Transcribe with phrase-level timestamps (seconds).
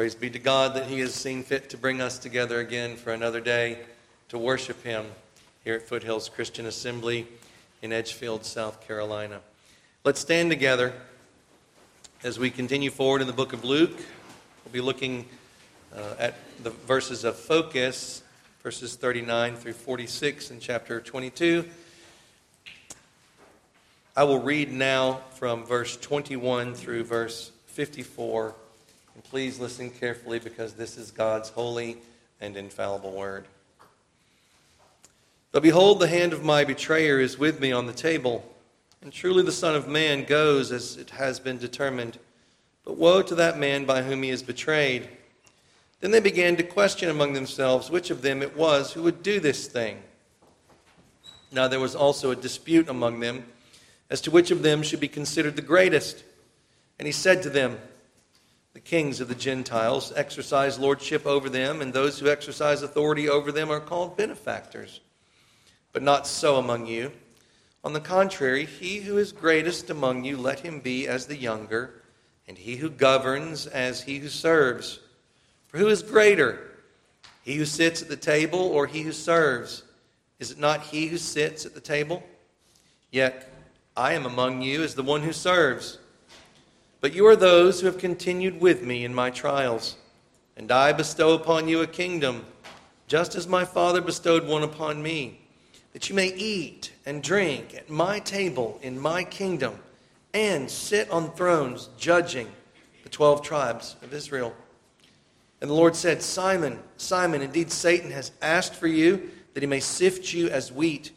[0.00, 3.12] Praise be to God that He has seen fit to bring us together again for
[3.12, 3.80] another day
[4.30, 5.04] to worship Him
[5.62, 7.26] here at Foothills Christian Assembly
[7.82, 9.42] in Edgefield, South Carolina.
[10.02, 10.94] Let's stand together
[12.24, 13.94] as we continue forward in the book of Luke.
[14.64, 15.26] We'll be looking
[15.94, 18.22] uh, at the verses of focus,
[18.62, 21.68] verses 39 through 46 in chapter 22.
[24.16, 28.54] I will read now from verse 21 through verse 54
[29.14, 31.98] and please listen carefully because this is God's holy
[32.40, 33.46] and infallible word.
[35.52, 38.44] But behold, the hand of my betrayer is with me on the table,
[39.02, 42.18] and truly the Son of Man goes as it has been determined.
[42.84, 45.08] But woe to that man by whom he is betrayed.
[46.00, 49.40] Then they began to question among themselves which of them it was who would do
[49.40, 50.02] this thing.
[51.52, 53.44] Now there was also a dispute among them
[54.08, 56.24] as to which of them should be considered the greatest.
[56.98, 57.78] And he said to them,
[58.72, 63.50] the kings of the Gentiles exercise lordship over them, and those who exercise authority over
[63.50, 65.00] them are called benefactors.
[65.92, 67.12] But not so among you.
[67.82, 72.02] On the contrary, he who is greatest among you, let him be as the younger,
[72.46, 75.00] and he who governs as he who serves.
[75.68, 76.70] For who is greater,
[77.42, 79.82] he who sits at the table or he who serves?
[80.38, 82.22] Is it not he who sits at the table?
[83.10, 83.50] Yet
[83.96, 85.98] I am among you as the one who serves.
[87.00, 89.96] But you are those who have continued with me in my trials.
[90.56, 92.44] And I bestow upon you a kingdom,
[93.06, 95.40] just as my Father bestowed one upon me,
[95.94, 99.78] that you may eat and drink at my table in my kingdom,
[100.34, 102.48] and sit on thrones judging
[103.02, 104.54] the twelve tribes of Israel.
[105.60, 109.80] And the Lord said, Simon, Simon, indeed Satan has asked for you that he may
[109.80, 111.12] sift you as wheat.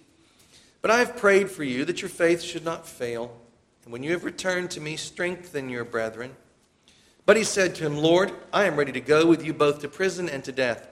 [0.81, 3.37] But I have prayed for you that your faith should not fail.
[3.83, 6.35] And when you have returned to me, strengthen your brethren.
[7.25, 9.87] But he said to him, Lord, I am ready to go with you both to
[9.87, 10.87] prison and to death.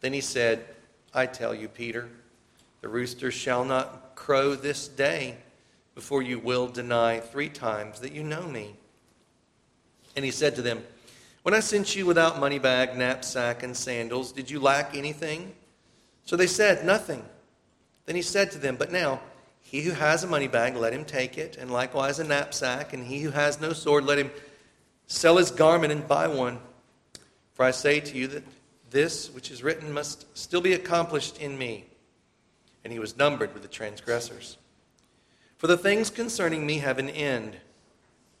[0.00, 0.64] Then he said,
[1.12, 2.08] I tell you, Peter,
[2.80, 5.36] the rooster shall not crow this day
[5.94, 8.74] before you will deny three times that you know me.
[10.16, 10.84] And he said to them,
[11.42, 15.54] When I sent you without money bag, knapsack, and sandals, did you lack anything?
[16.24, 17.24] So they said, Nothing.
[18.06, 19.20] Then he said to them, But now,
[19.64, 22.92] he who has a money bag, let him take it, and likewise a knapsack.
[22.92, 24.30] And he who has no sword, let him
[25.06, 26.58] sell his garment and buy one.
[27.54, 28.44] For I say to you that
[28.90, 31.86] this which is written must still be accomplished in me.
[32.84, 34.58] And he was numbered with the transgressors.
[35.56, 37.56] For the things concerning me have an end.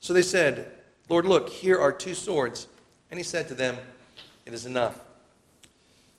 [0.00, 0.70] So they said,
[1.08, 2.68] Lord, look, here are two swords.
[3.10, 3.78] And he said to them,
[4.44, 5.00] It is enough.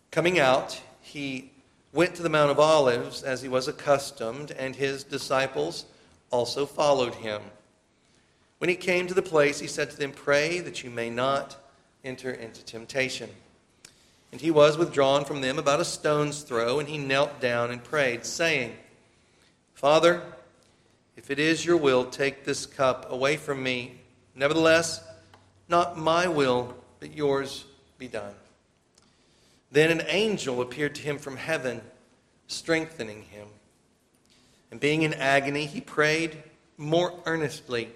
[0.09, 1.51] Coming out, he
[1.95, 5.85] went to the Mount of Olives as he was accustomed, and his disciples
[6.29, 7.41] also followed him.
[8.57, 11.55] When he came to the place, he said to them, Pray that you may not
[12.03, 13.29] enter into temptation.
[14.33, 17.81] And he was withdrawn from them about a stone's throw, and he knelt down and
[17.81, 18.75] prayed, saying,
[19.73, 20.21] Father,
[21.15, 24.01] if it is your will, take this cup away from me.
[24.35, 25.01] Nevertheless,
[25.69, 27.63] not my will, but yours
[27.97, 28.33] be done.
[29.75, 31.81] Then an angel appeared to him from heaven,
[32.47, 33.49] strengthening him.
[34.71, 36.41] And being in agony, he prayed
[36.77, 37.89] more earnestly.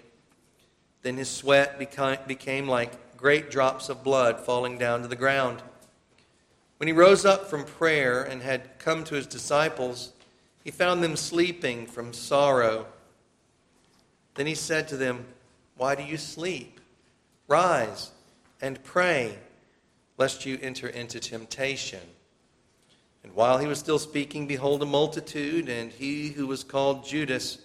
[1.03, 5.61] Then his sweat became like great drops of blood falling down to the ground.
[6.79, 10.11] When he rose up from prayer and had come to his disciples,
[10.65, 12.87] he found them sleeping from sorrow.
[14.35, 15.23] Then he said to them,
[15.77, 16.81] Why do you sleep?
[17.47, 18.11] Rise
[18.59, 19.37] and pray
[20.19, 22.01] lest you enter into temptation.
[23.23, 27.57] And while he was still speaking, behold, a multitude, and he who was called Judas,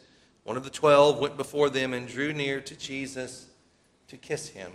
[0.44, 3.46] one of the twelve, went before them and drew near to Jesus
[4.08, 4.72] to kiss him.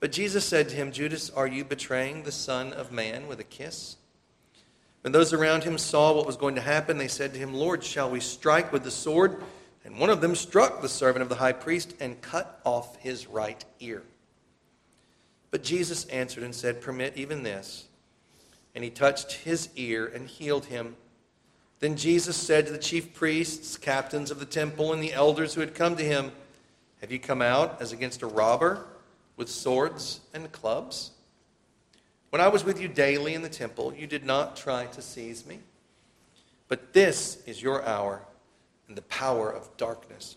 [0.00, 3.44] But Jesus said to him, Judas, are you betraying the Son of Man with a
[3.44, 3.96] kiss?
[5.00, 7.82] When those around him saw what was going to happen, they said to him, Lord,
[7.82, 9.42] shall we strike with the sword?
[9.84, 13.26] And one of them struck the servant of the high priest and cut off his
[13.26, 14.02] right ear.
[15.54, 17.84] But Jesus answered and said, Permit even this.
[18.74, 20.96] And he touched his ear and healed him.
[21.78, 25.60] Then Jesus said to the chief priests, captains of the temple, and the elders who
[25.60, 26.32] had come to him,
[27.00, 28.84] Have you come out as against a robber
[29.36, 31.12] with swords and clubs?
[32.30, 35.46] When I was with you daily in the temple, you did not try to seize
[35.46, 35.60] me.
[36.66, 38.22] But this is your hour
[38.88, 40.34] and the power of darkness.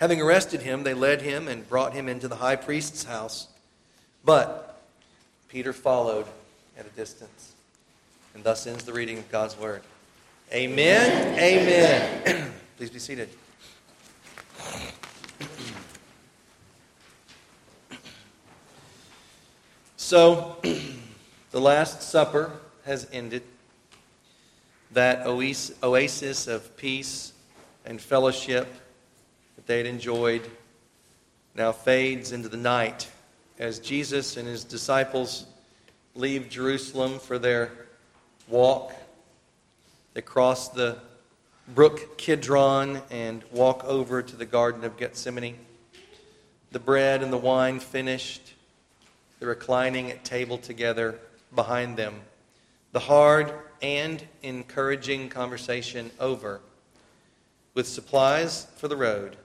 [0.00, 3.46] Having arrested him, they led him and brought him into the high priest's house.
[4.26, 4.82] But
[5.48, 6.26] Peter followed
[6.76, 7.54] at a distance.
[8.34, 9.82] And thus ends the reading of God's word.
[10.52, 11.38] Amen.
[11.38, 12.22] Amen.
[12.26, 12.52] Amen.
[12.76, 13.28] Please be seated.
[19.96, 20.56] So,
[21.52, 22.50] the Last Supper
[22.84, 23.42] has ended.
[24.92, 27.32] That oasis of peace
[27.84, 28.72] and fellowship
[29.54, 30.42] that they had enjoyed
[31.54, 33.08] now fades into the night
[33.58, 35.46] as Jesus and his disciples
[36.14, 37.70] leave Jerusalem for their
[38.48, 38.92] walk.
[40.14, 40.98] They cross the
[41.74, 45.58] brook Kidron and walk over to the Garden of Gethsemane.
[46.72, 48.54] The bread and the wine finished,
[49.40, 51.18] the reclining at table together
[51.54, 52.20] behind them,
[52.92, 53.52] the hard
[53.82, 56.60] and encouraging conversation over.
[57.74, 59.36] With supplies for the road,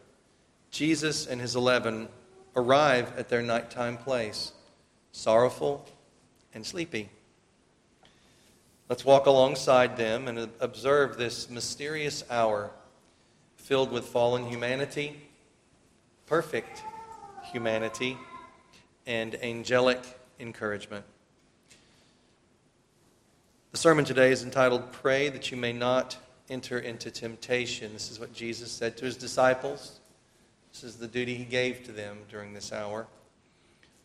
[0.71, 2.07] Jesus and his eleven
[2.56, 4.51] arrive at their nighttime place,
[5.12, 5.88] sorrowful
[6.53, 7.09] and sleepy.
[8.89, 12.71] Let's walk alongside them and observe this mysterious hour
[13.56, 15.21] filled with fallen humanity,
[16.25, 16.83] perfect
[17.53, 18.18] humanity,
[19.07, 20.00] and angelic
[20.42, 21.06] encouragement.
[23.71, 26.18] The sermon today is entitled Pray That You May Not
[26.50, 27.94] Enter into Temptation.
[27.94, 30.00] This is what Jesus said to his disciples.
[30.71, 33.06] This is the duty he gave to them during this hour.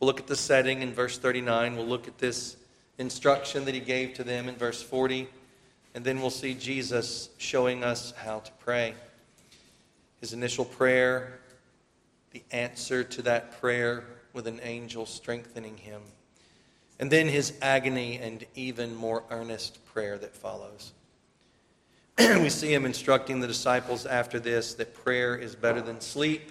[0.00, 1.76] We'll look at the setting in verse 39.
[1.76, 2.56] We'll look at this
[2.98, 5.28] instruction that he gave to them in verse 40.
[5.94, 8.94] And then we'll see Jesus showing us how to pray.
[10.20, 11.38] His initial prayer,
[12.32, 16.02] the answer to that prayer with an angel strengthening him.
[16.98, 20.92] And then his agony and even more earnest prayer that follows.
[22.18, 26.50] we see him instructing the disciples after this that prayer is better than sleep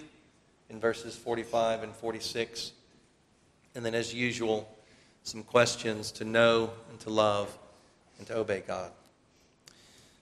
[0.70, 2.72] in verses 45 and 46.
[3.74, 4.68] And then, as usual,
[5.22, 7.56] some questions to know and to love
[8.18, 8.90] and to obey God.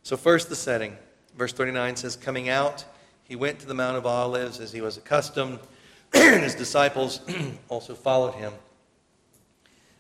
[0.03, 0.97] So, first, the setting.
[1.37, 2.85] Verse 39 says, Coming out,
[3.25, 5.59] he went to the Mount of Olives as he was accustomed,
[6.15, 7.21] and his disciples
[7.69, 8.53] also followed him.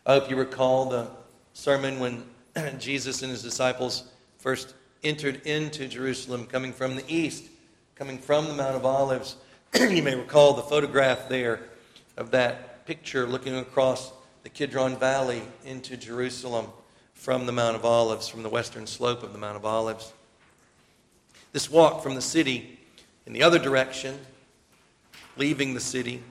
[0.06, 1.08] Uh, I hope you recall the
[1.54, 2.24] sermon when
[2.78, 4.04] Jesus and his disciples
[4.38, 7.44] first entered into Jerusalem, coming from the east,
[7.94, 9.36] coming from the Mount of Olives.
[9.90, 11.58] you may recall the photograph there
[12.16, 14.12] of that picture looking across
[14.44, 16.66] the Kidron Valley into Jerusalem
[17.12, 20.12] from the Mount of Olives, from the western slope of the Mount of Olives.
[21.52, 22.78] This walk from the city
[23.26, 24.20] in the other direction,
[25.36, 26.22] leaving the city,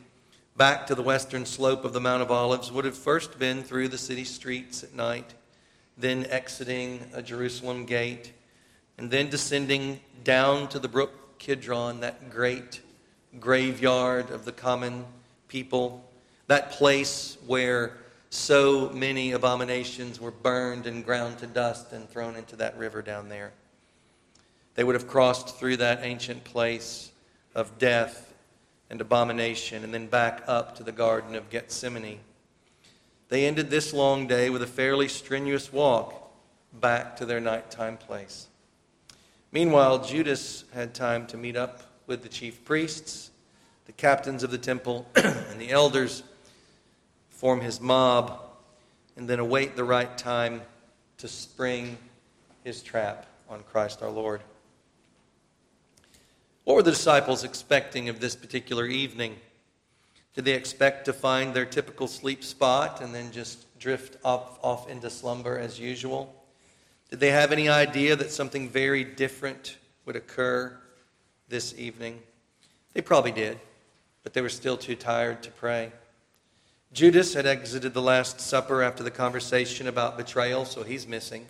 [0.55, 3.89] back to the western slope of the Mount of Olives, would have first been through
[3.89, 5.33] the city streets at night,
[5.97, 8.31] then exiting a Jerusalem gate,
[8.97, 12.79] and then descending down to the brook Kidron, that great
[13.39, 15.05] graveyard of the common
[15.47, 16.03] people,
[16.47, 17.97] that place where
[18.29, 23.29] so many abominations were burned and ground to dust and thrown into that river down
[23.29, 23.51] there.
[24.75, 27.11] They would have crossed through that ancient place
[27.53, 28.33] of death
[28.89, 32.19] and abomination and then back up to the Garden of Gethsemane.
[33.29, 36.31] They ended this long day with a fairly strenuous walk
[36.73, 38.47] back to their nighttime place.
[39.51, 43.31] Meanwhile, Judas had time to meet up with the chief priests,
[43.85, 46.23] the captains of the temple, and the elders,
[47.29, 48.39] form his mob,
[49.15, 50.61] and then await the right time
[51.17, 51.97] to spring
[52.63, 54.41] his trap on Christ our Lord.
[56.63, 59.35] What were the disciples expecting of this particular evening?
[60.33, 64.89] Did they expect to find their typical sleep spot and then just drift off, off
[64.89, 66.33] into slumber as usual?
[67.09, 70.77] Did they have any idea that something very different would occur
[71.53, 72.19] this evening?
[72.93, 73.59] They probably did,
[74.23, 75.91] but they were still too tired to pray.
[76.91, 81.45] Judas had exited the Last Supper after the conversation about betrayal, so he's missing.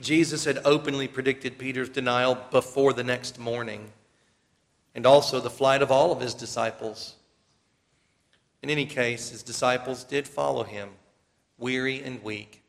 [0.00, 3.90] Jesus had openly predicted Peter's denial before the next morning,
[4.94, 7.16] and also the flight of all of his disciples.
[8.62, 10.90] In any case, his disciples did follow him,
[11.58, 12.62] weary and weak,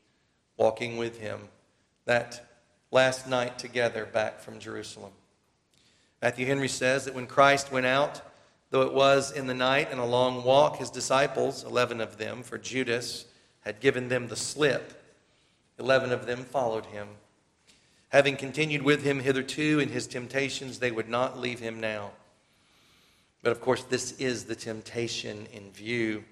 [0.57, 1.41] walking with him
[2.05, 2.43] that
[2.89, 5.11] last night together back from Jerusalem.
[6.23, 8.21] Matthew Henry says that when Christ went out,
[8.69, 12.43] though it was in the night and a long walk, his disciples, 11 of them,
[12.43, 13.25] for Judas
[13.59, 14.93] had given them the slip,
[15.79, 17.09] 11 of them followed him.
[18.07, 22.11] Having continued with him hitherto in his temptations, they would not leave him now.
[23.41, 26.23] But of course, this is the temptation in view.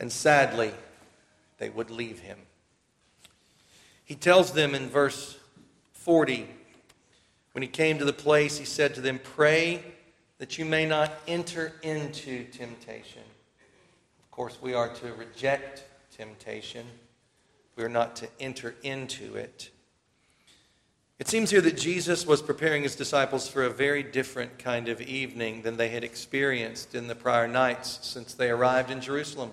[0.00, 0.72] And sadly,
[1.58, 2.38] they would leave him.
[4.02, 5.36] He tells them in verse
[5.92, 6.54] 40
[7.58, 9.82] when he came to the place, he said to them, Pray
[10.38, 13.22] that you may not enter into temptation.
[14.22, 15.82] Of course, we are to reject
[16.16, 16.86] temptation,
[17.74, 19.70] we are not to enter into it.
[21.18, 25.00] It seems here that Jesus was preparing his disciples for a very different kind of
[25.00, 29.50] evening than they had experienced in the prior nights since they arrived in Jerusalem.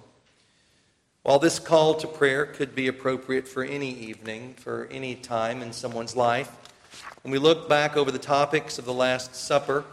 [1.24, 5.74] While this call to prayer could be appropriate for any evening, for any time in
[5.74, 6.56] someone's life,
[7.25, 9.84] when we look back over the topics of the Last Supper,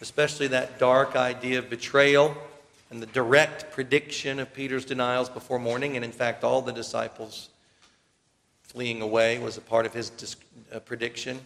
[0.00, 2.34] especially that dark idea of betrayal
[2.90, 7.50] and the direct prediction of Peter's denials before morning, and in fact, all the disciples
[8.62, 10.10] fleeing away was a part of his
[10.72, 11.38] uh, prediction.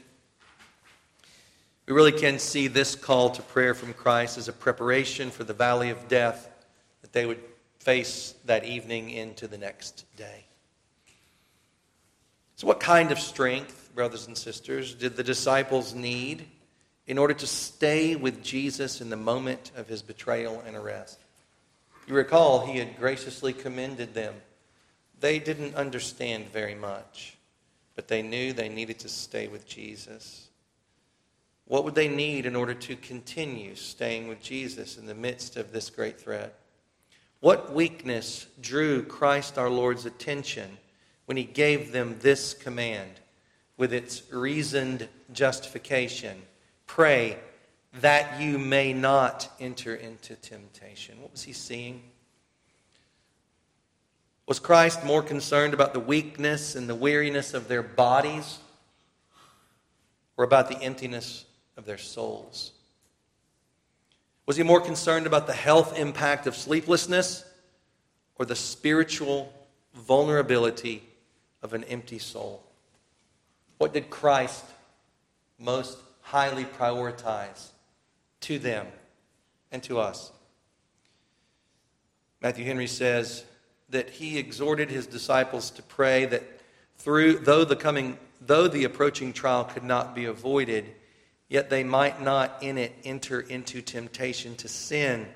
[1.86, 5.52] We really can see this call to prayer from Christ as a preparation for the
[5.52, 6.48] valley of death
[7.02, 7.42] that they would
[7.80, 10.44] face that evening into the next day.
[12.54, 16.46] So, what kind of strength, brothers and sisters, did the disciples need
[17.08, 21.18] in order to stay with Jesus in the moment of his betrayal and arrest?
[22.06, 24.34] You recall, he had graciously commended them.
[25.18, 27.36] They didn't understand very much,
[27.96, 30.46] but they knew they needed to stay with Jesus.
[31.66, 35.72] What would they need in order to continue staying with Jesus in the midst of
[35.72, 36.54] this great threat?
[37.40, 40.78] What weakness drew Christ our Lord's attention
[41.26, 43.10] when he gave them this command
[43.78, 46.42] with its reasoned justification?
[46.86, 47.38] Pray
[48.00, 51.20] that you may not enter into temptation.
[51.22, 52.02] What was he seeing?
[54.46, 58.58] Was Christ more concerned about the weakness and the weariness of their bodies
[60.36, 61.44] or about the emptiness
[61.76, 62.72] of their souls?
[64.46, 67.44] Was he more concerned about the health impact of sleeplessness
[68.36, 69.52] or the spiritual
[69.94, 71.02] vulnerability
[71.62, 72.64] of an empty soul?
[73.78, 74.64] What did Christ
[75.58, 77.68] most highly prioritize
[78.42, 78.86] to them
[79.72, 80.30] and to us?
[82.40, 83.44] Matthew Henry says
[83.88, 86.42] that he exhorted his disciples to pray that
[86.98, 90.84] through though the coming though the approaching trial could not be avoided
[91.48, 95.26] yet they might not in it enter into temptation to sin.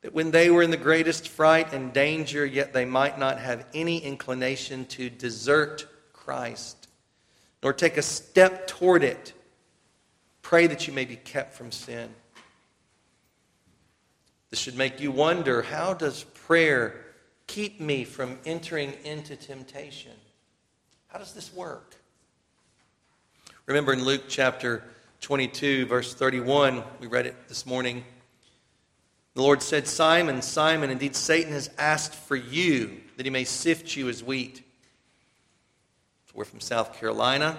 [0.00, 3.66] That when they were in the greatest fright and danger, yet they might not have
[3.74, 6.85] any inclination to desert Christ,
[7.62, 9.32] nor take a step toward it.
[10.42, 12.08] Pray that you may be kept from sin.
[14.50, 17.04] This should make you wonder how does prayer
[17.46, 20.12] keep me from entering into temptation?
[21.08, 21.96] How does this work?
[23.66, 24.84] Remember in Luke chapter
[25.20, 26.84] 22, verse 31.
[27.00, 28.04] We read it this morning.
[29.34, 33.96] The Lord said, Simon, Simon, indeed Satan has asked for you that he may sift
[33.96, 34.62] you as wheat.
[36.36, 37.58] We're from South Carolina.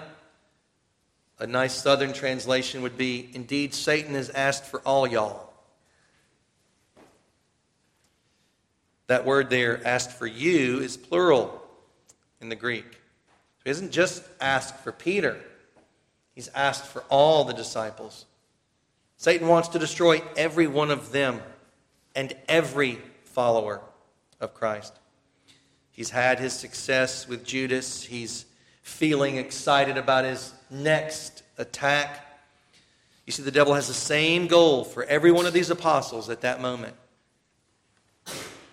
[1.40, 5.52] A nice southern translation would be, Indeed, Satan has asked for all y'all.
[9.08, 11.60] That word there, asked for you, is plural
[12.40, 12.86] in the Greek.
[12.92, 15.40] So he hasn't just asked for Peter.
[16.36, 18.26] He's asked for all the disciples.
[19.16, 21.40] Satan wants to destroy every one of them
[22.14, 23.80] and every follower
[24.40, 24.92] of Christ.
[25.90, 28.04] He's had his success with Judas.
[28.04, 28.44] He's
[28.88, 32.26] feeling excited about his next attack.
[33.26, 36.40] You see, the devil has the same goal for every one of these apostles at
[36.40, 36.96] that moment.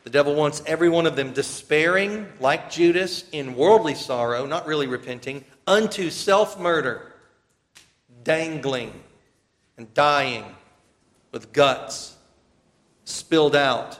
[0.03, 4.87] The devil wants every one of them despairing, like Judas, in worldly sorrow, not really
[4.87, 7.13] repenting, unto self murder
[8.23, 8.93] dangling
[9.77, 10.45] and dying
[11.31, 12.15] with guts
[13.03, 13.99] spilled out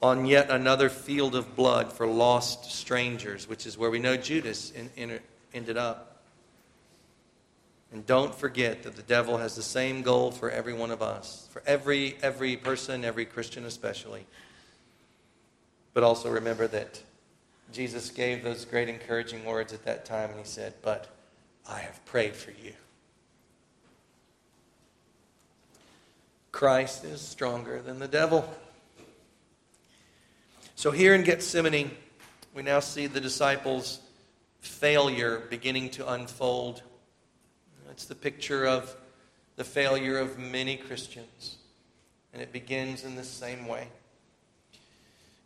[0.00, 4.70] on yet another field of blood for lost strangers, which is where we know Judas
[4.70, 5.18] in, in,
[5.52, 6.22] ended up.
[7.92, 11.48] And don't forget that the devil has the same goal for every one of us,
[11.50, 14.26] for every, every person, every Christian especially.
[15.94, 17.02] But also remember that
[17.72, 21.08] Jesus gave those great encouraging words at that time, and he said, But
[21.68, 22.72] I have prayed for you.
[26.52, 28.48] Christ is stronger than the devil.
[30.78, 31.90] So here in Gethsemane,
[32.54, 33.98] we now see the disciples'
[34.60, 36.84] failure beginning to unfold.
[37.90, 38.94] It's the picture of
[39.56, 41.56] the failure of many Christians,
[42.32, 43.88] and it begins in the same way.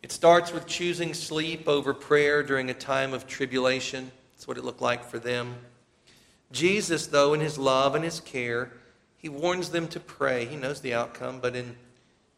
[0.03, 4.11] It starts with choosing sleep over prayer during a time of tribulation.
[4.35, 5.55] That's what it looked like for them.
[6.51, 8.71] Jesus, though, in his love and his care,
[9.17, 10.45] he warns them to pray.
[10.45, 11.75] He knows the outcome, but in,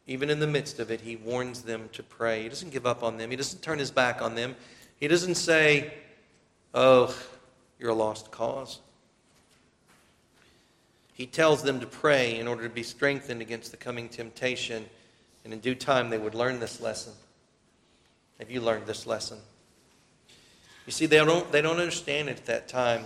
[0.08, 2.44] even in the midst of it, he warns them to pray.
[2.44, 4.56] He doesn't give up on them, he doesn't turn his back on them.
[4.98, 5.94] He doesn't say,
[6.74, 7.16] Oh,
[7.80, 8.80] you're a lost cause.
[11.14, 14.86] He tells them to pray in order to be strengthened against the coming temptation,
[15.44, 17.14] and in due time they would learn this lesson.
[18.40, 19.38] Have you learned this lesson?
[20.86, 23.06] You see, they don't, they don't understand it at that time.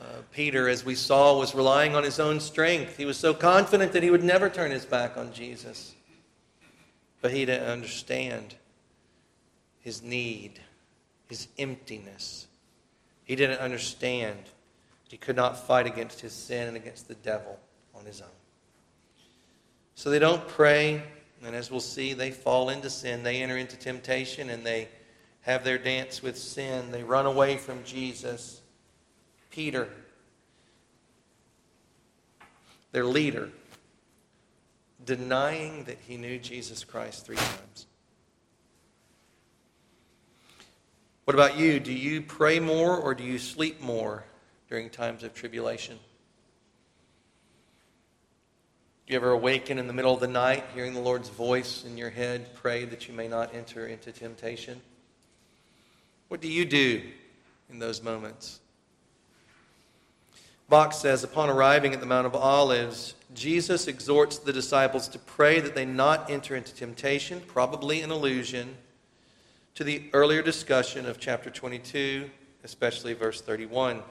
[0.00, 2.96] Uh, Peter, as we saw, was relying on his own strength.
[2.96, 5.95] He was so confident that he would never turn his back on Jesus.
[7.20, 8.54] But he didn't understand.
[9.86, 10.58] his need,
[11.28, 12.48] his emptiness.
[13.22, 14.36] He didn't understand.
[15.08, 17.56] He could not fight against his sin and against the devil
[17.94, 18.28] on his own.
[19.94, 21.04] So they don't pray,
[21.40, 23.22] and as we'll see, they fall into sin.
[23.22, 24.88] They enter into temptation and they
[25.42, 26.90] have their dance with sin.
[26.90, 28.62] They run away from Jesus.
[29.50, 29.88] Peter,
[32.90, 33.50] their leader,
[35.06, 37.86] denying that he knew Jesus Christ three times.
[41.24, 41.80] What about you?
[41.80, 44.24] Do you pray more or do you sleep more
[44.68, 45.98] during times of tribulation?
[49.06, 51.96] Do you ever awaken in the middle of the night hearing the Lord's voice in
[51.96, 54.80] your head, pray that you may not enter into temptation?
[56.28, 57.02] What do you do
[57.70, 58.60] in those moments?
[60.68, 65.60] Bock says, upon arriving at the Mount of Olives, Jesus exhorts the disciples to pray
[65.60, 68.76] that they not enter into temptation, probably an allusion
[69.76, 72.28] to the earlier discussion of chapter 22,
[72.64, 74.02] especially verse 31.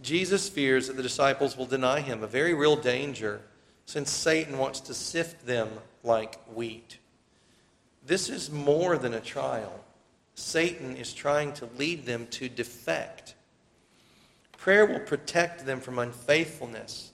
[0.00, 3.42] Jesus fears that the disciples will deny him, a very real danger,
[3.84, 5.68] since Satan wants to sift them
[6.02, 6.98] like wheat.
[8.06, 9.84] This is more than a trial.
[10.34, 13.34] Satan is trying to lead them to defect
[14.58, 17.12] Prayer will protect them from unfaithfulness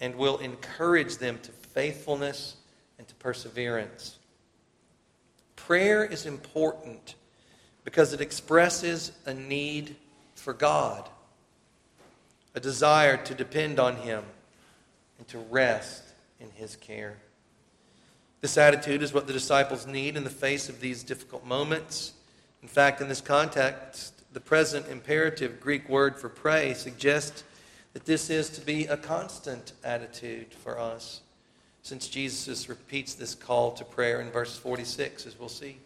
[0.00, 2.56] and will encourage them to faithfulness
[2.98, 4.18] and to perseverance.
[5.54, 7.14] Prayer is important
[7.84, 9.96] because it expresses a need
[10.34, 11.08] for God,
[12.54, 14.24] a desire to depend on Him
[15.18, 16.04] and to rest
[16.40, 17.18] in His care.
[18.40, 22.12] This attitude is what the disciples need in the face of these difficult moments.
[22.62, 27.44] In fact, in this context, the present imperative Greek word for pray suggests
[27.94, 31.22] that this is to be a constant attitude for us,
[31.82, 35.78] since Jesus repeats this call to prayer in verse 46, as we'll see.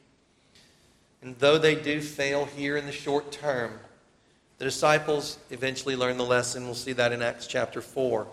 [1.23, 3.79] And though they do fail here in the short term,
[4.59, 6.65] the disciples eventually learn the lesson.
[6.65, 8.27] We'll see that in Acts chapter 4.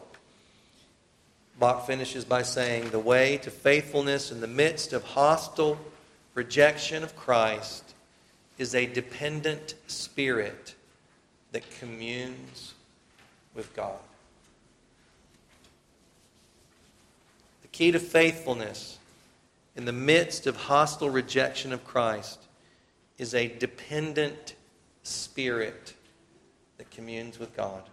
[1.60, 5.78] Bock finishes by saying, The way to faithfulness in the midst of hostile
[6.34, 7.89] rejection of Christ
[8.60, 10.76] is a dependent spirit
[11.54, 12.74] that communes
[13.56, 13.98] with God.
[17.62, 19.00] The key to faithfulness
[19.76, 22.40] in the midst of hostile rejection of Christ
[23.18, 24.56] is a dependent
[25.04, 25.94] spirit
[26.78, 27.84] that communes with God.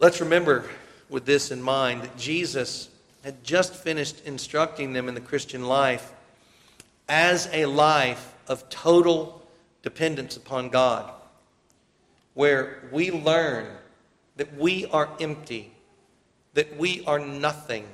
[0.00, 0.64] Let's remember,
[1.08, 2.88] with this in mind, that Jesus
[3.22, 6.12] had just finished instructing them in the Christian life
[7.08, 9.42] as a life of total
[9.82, 11.10] dependence upon God,
[12.34, 13.66] where we learn
[14.36, 15.72] that we are empty,
[16.54, 17.86] that we are nothing,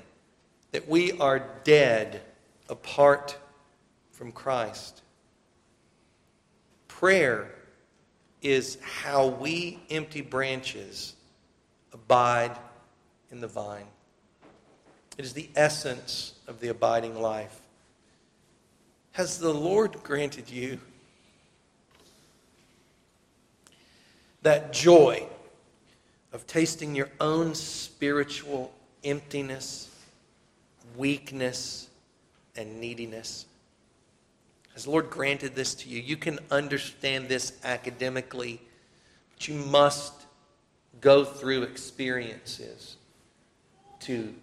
[0.72, 2.22] that we are dead
[2.68, 3.37] apart
[4.11, 5.03] from Christ.
[6.88, 7.51] Prayer
[8.40, 11.14] is how we empty branches
[11.92, 12.57] abide
[13.31, 13.87] in the vine.
[15.18, 17.62] It is the essence of the abiding life.
[19.12, 20.79] Has the Lord granted you
[24.42, 25.27] that joy
[26.33, 28.72] of tasting your own spiritual
[29.05, 29.90] emptiness,
[30.96, 31.88] weakness,
[32.57, 33.44] and neediness?
[34.72, 36.01] Has the Lord granted this to you?
[36.01, 38.62] You can understand this academically,
[39.35, 40.14] but you must
[41.03, 42.96] go through experiences
[44.01, 44.35] to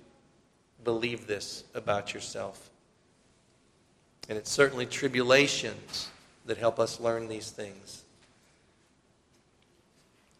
[0.84, 2.69] believe this about yourself.
[4.30, 6.10] And it's certainly tribulations
[6.46, 8.04] that help us learn these things.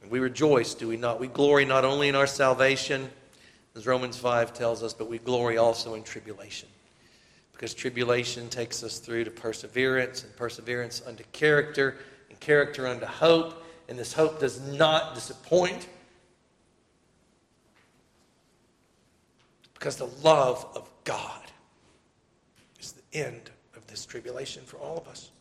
[0.02, 1.20] And we rejoice, do we not?
[1.20, 3.10] We glory not only in our salvation,
[3.76, 6.70] as Romans 5 tells us, but we glory also in tribulation.
[7.52, 11.98] Because tribulation takes us through to perseverance, and perseverance unto character,
[12.30, 13.66] and character unto hope.
[13.90, 15.88] And this hope does not disappoint.
[19.74, 21.42] Because the love of God
[22.80, 23.49] is the end
[23.90, 25.32] this tribulation for all of us.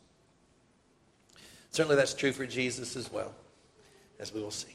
[1.71, 3.35] Certainly, that's true for Jesus as well,
[4.19, 4.75] as we will see.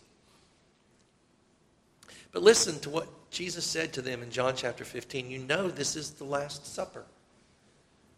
[2.31, 5.29] But listen to what Jesus said to them in John chapter 15.
[5.29, 7.03] You know, this is the Last Supper.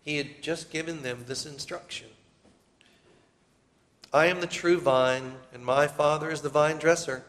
[0.03, 2.07] He had just given them this instruction
[4.13, 7.25] I am the true vine, and my Father is the vine dresser.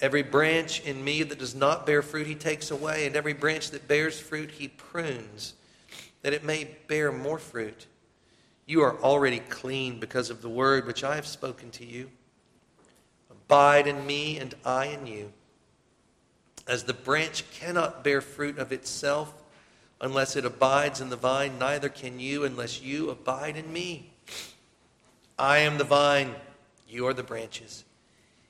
[0.00, 3.70] Every branch in me that does not bear fruit, he takes away, and every branch
[3.70, 5.54] that bears fruit, he prunes
[6.26, 7.86] that it may bear more fruit.
[8.66, 12.10] You are already clean because of the word which I have spoken to you.
[13.30, 15.32] Abide in me, and I in you.
[16.66, 19.32] As the branch cannot bear fruit of itself
[20.00, 24.10] unless it abides in the vine, neither can you unless you abide in me.
[25.38, 26.34] I am the vine,
[26.88, 27.84] you are the branches.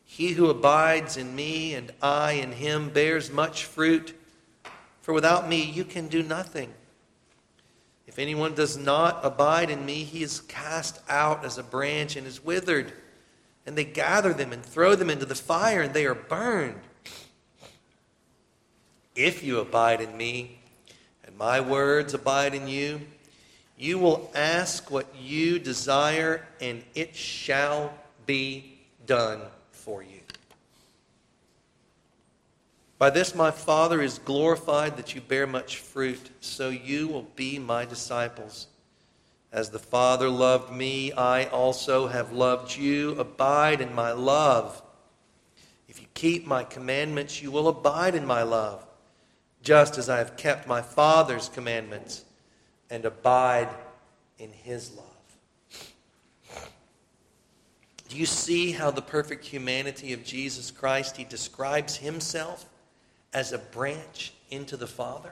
[0.06, 4.18] He who abides in me and I in him bears much fruit,
[5.02, 6.72] for without me you can do nothing.
[8.16, 12.26] If anyone does not abide in me, he is cast out as a branch and
[12.26, 12.94] is withered.
[13.66, 16.80] And they gather them and throw them into the fire, and they are burned.
[19.14, 20.60] If you abide in me,
[21.26, 23.02] and my words abide in you,
[23.76, 27.92] you will ask what you desire, and it shall
[28.24, 30.15] be done for you.
[32.98, 37.58] By this my Father is glorified that you bear much fruit, so you will be
[37.58, 38.68] my disciples.
[39.52, 43.12] As the Father loved me, I also have loved you.
[43.18, 44.82] Abide in my love.
[45.88, 48.86] If you keep my commandments, you will abide in my love,
[49.62, 52.24] just as I have kept my Father's commandments
[52.88, 53.68] and abide
[54.38, 55.04] in his love.
[58.08, 62.66] Do you see how the perfect humanity of Jesus Christ, he describes himself
[63.36, 65.30] as a branch into the Father?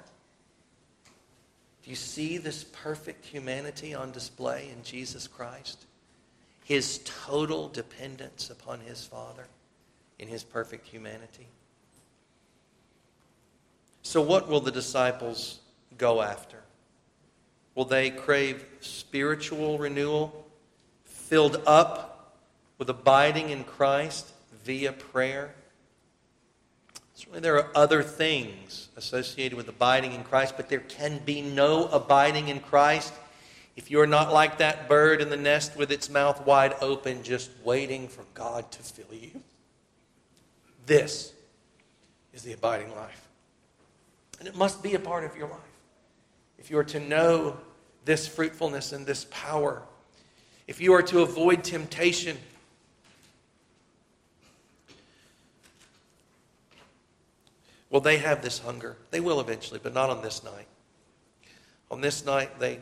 [1.82, 5.86] Do you see this perfect humanity on display in Jesus Christ?
[6.64, 9.46] His total dependence upon his Father
[10.18, 11.46] in his perfect humanity.
[14.02, 15.60] So, what will the disciples
[15.96, 16.58] go after?
[17.74, 20.46] Will they crave spiritual renewal,
[21.04, 22.36] filled up
[22.76, 24.30] with abiding in Christ
[24.62, 25.54] via prayer?
[27.14, 31.86] Certainly, there are other things associated with abiding in Christ, but there can be no
[31.86, 33.12] abiding in Christ
[33.76, 37.50] if you're not like that bird in the nest with its mouth wide open, just
[37.64, 39.42] waiting for God to fill you.
[40.86, 41.32] This
[42.32, 43.28] is the abiding life.
[44.38, 45.60] And it must be a part of your life.
[46.58, 47.56] If you are to know
[48.04, 49.82] this fruitfulness and this power,
[50.66, 52.36] if you are to avoid temptation,
[57.94, 58.96] Well, they have this hunger.
[59.12, 60.66] They will eventually, but not on this night.
[61.92, 62.80] On this night, they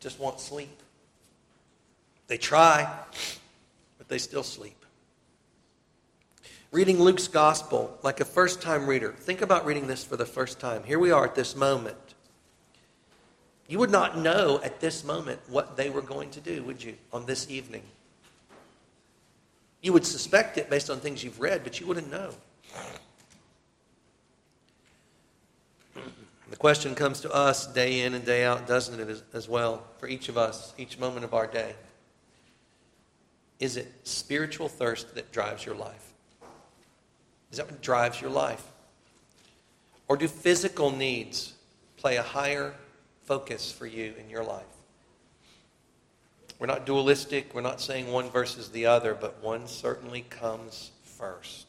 [0.00, 0.80] just want sleep.
[2.28, 2.90] They try,
[3.98, 4.86] but they still sleep.
[6.70, 10.58] Reading Luke's gospel like a first time reader, think about reading this for the first
[10.58, 10.82] time.
[10.82, 12.14] Here we are at this moment.
[13.66, 16.94] You would not know at this moment what they were going to do, would you,
[17.12, 17.82] on this evening?
[19.82, 22.30] You would suspect it based on things you've read, but you wouldn't know.
[26.50, 30.08] The question comes to us day in and day out, doesn't it, as, well, for
[30.08, 31.74] each of us, each moment of our day?
[33.60, 36.12] Is it spiritual thirst that drives your life?
[37.50, 38.64] Is that what drives your life?
[40.06, 41.52] Or do physical needs
[41.96, 42.74] play a higher
[43.24, 44.64] focus for you in your life?
[46.58, 47.54] We're not dualistic.
[47.54, 51.67] We're not saying one versus the other, but one certainly comes first.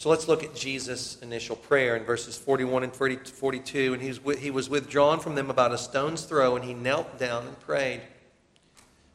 [0.00, 3.92] So let's look at Jesus' initial prayer in verses 41 and 42.
[3.92, 7.60] And he was withdrawn from them about a stone's throw, and he knelt down and
[7.60, 8.00] prayed,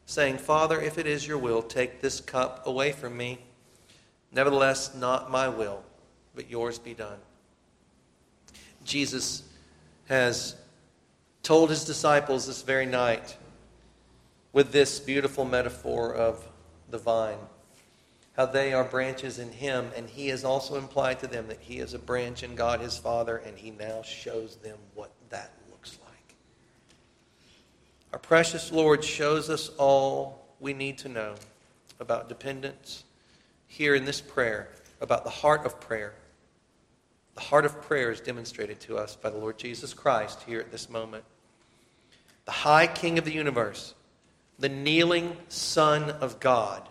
[0.04, 3.40] saying, Father, if it is your will, take this cup away from me.
[4.30, 5.82] Nevertheless, not my will,
[6.36, 7.18] but yours be done.
[8.84, 9.42] Jesus
[10.04, 10.54] has
[11.42, 13.36] told his disciples this very night
[14.52, 16.46] with this beautiful metaphor of
[16.92, 17.38] the vine
[18.36, 21.78] how they are branches in him, and he has also implied to them that he
[21.78, 25.98] is a branch in God his Father, and he now shows them what that looks
[26.04, 26.34] like.
[28.12, 31.34] Our precious Lord shows us all we need to know
[31.98, 33.04] about dependence
[33.68, 34.68] here in this prayer,
[35.00, 36.12] about the heart of prayer.
[37.36, 40.70] The heart of prayer is demonstrated to us by the Lord Jesus Christ here at
[40.70, 41.24] this moment.
[42.44, 43.94] The high King of the universe,
[44.58, 46.86] the kneeling Son of God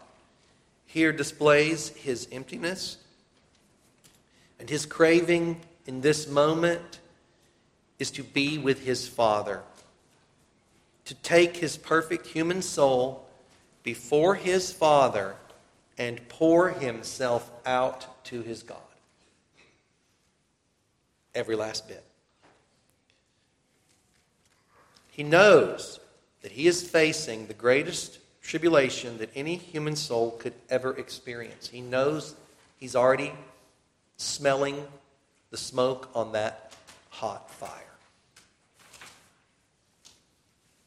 [0.95, 2.95] here displays his emptiness
[4.61, 7.01] and his craving in this moment
[7.99, 9.61] is to be with his Father,
[11.03, 13.27] to take his perfect human soul
[13.83, 15.35] before his Father
[15.97, 18.77] and pour himself out to his God.
[21.35, 22.05] Every last bit.
[25.11, 25.99] He knows
[26.41, 31.67] that he is facing the greatest tribulation that any human soul could ever experience.
[31.67, 32.35] He knows
[32.77, 33.33] he's already
[34.17, 34.85] smelling
[35.49, 36.73] the smoke on that
[37.09, 37.71] hot fire.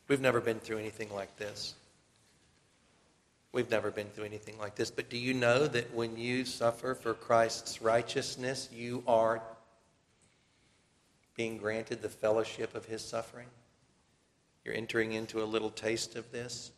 [0.06, 1.74] We've never been through anything like this.
[3.52, 4.90] We've never been through anything like this.
[4.90, 9.42] But do you know that when you suffer for Christ's righteousness, you are
[11.34, 13.48] being granted the fellowship of his suffering?
[14.64, 16.70] You're entering into a little taste of this.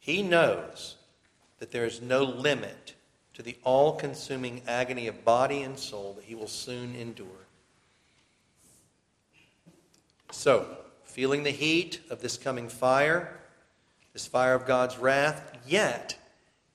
[0.00, 0.96] He knows
[1.58, 2.94] that there is no limit
[3.34, 7.26] to the all consuming agony of body and soul that he will soon endure.
[10.32, 10.66] So,
[11.04, 13.38] feeling the heat of this coming fire,
[14.12, 16.16] this fire of God's wrath, yet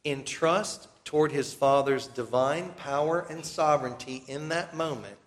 [0.04, 5.18] in trust toward his Father's divine power and sovereignty in that moment,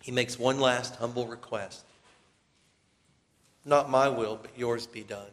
[0.00, 1.84] he makes one last humble request
[3.64, 5.30] Not my will, but yours be done.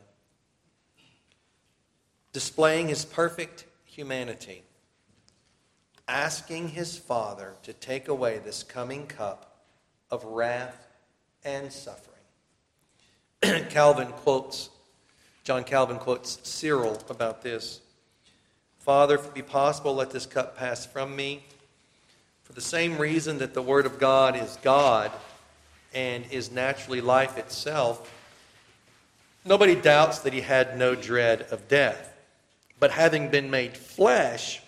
[2.33, 4.63] Displaying his perfect humanity,
[6.07, 9.63] asking his Father to take away this coming cup
[10.09, 10.87] of wrath
[11.43, 12.07] and suffering.
[13.69, 14.69] Calvin quotes,
[15.43, 17.81] John Calvin quotes Cyril about this.
[18.79, 21.43] Father, if it be possible, let this cup pass from me.
[22.43, 25.11] For the same reason that the Word of God is God
[25.93, 28.11] and is naturally life itself,
[29.45, 32.10] nobody doubts that he had no dread of death.
[32.81, 34.61] But having been made flesh,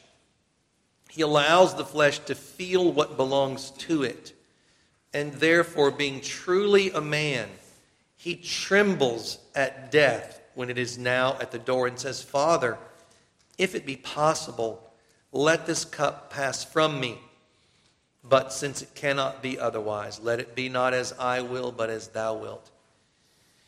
[1.10, 4.34] he allows the flesh to feel what belongs to it
[5.14, 7.48] and therefore, being truly a man,
[8.18, 12.78] he trembles at death when it is now at the door and says, Father,
[13.58, 14.92] if it be possible,
[15.32, 17.20] let this cup pass from me.
[18.24, 22.08] But since it cannot be otherwise, let it be not as I will, but as
[22.08, 22.72] thou wilt.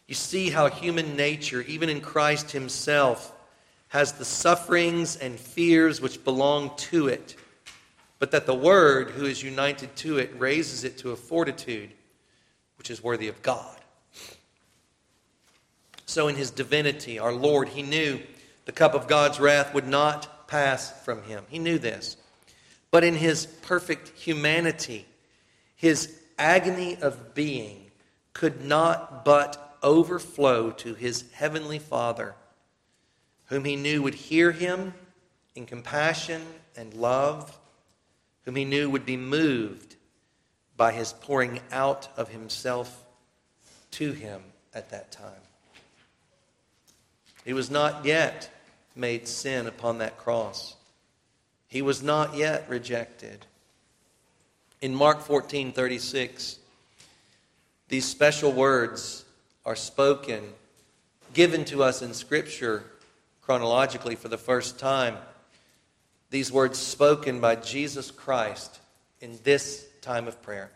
[0.07, 3.33] You see how human nature, even in Christ himself,
[3.89, 7.35] has the sufferings and fears which belong to it
[8.19, 11.91] but that the Word, who is united to it, raises it to a fortitude
[12.77, 13.77] which is worthy of God.
[16.05, 18.19] So, in his divinity, our Lord, he knew
[18.65, 21.43] the cup of God's wrath would not pass from him.
[21.49, 22.17] He knew this.
[22.91, 25.05] But in his perfect humanity,
[25.75, 27.91] his agony of being
[28.33, 32.35] could not but overflow to his heavenly Father,
[33.47, 34.93] whom he knew would hear him
[35.55, 36.41] in compassion
[36.75, 37.57] and love
[38.43, 39.95] whom he knew would be moved
[40.77, 43.03] by his pouring out of himself
[43.91, 44.41] to him
[44.73, 45.31] at that time.
[47.43, 48.49] He was not yet
[48.95, 50.75] made sin upon that cross.
[51.67, 53.45] He was not yet rejected.
[54.81, 56.59] In Mark 14 36,
[57.87, 59.25] these special words
[59.65, 60.43] are spoken,
[61.33, 62.83] given to us in Scripture
[63.45, 65.15] chronologically for the first time
[66.31, 68.79] these words spoken by Jesus Christ
[69.21, 70.71] in this time of prayer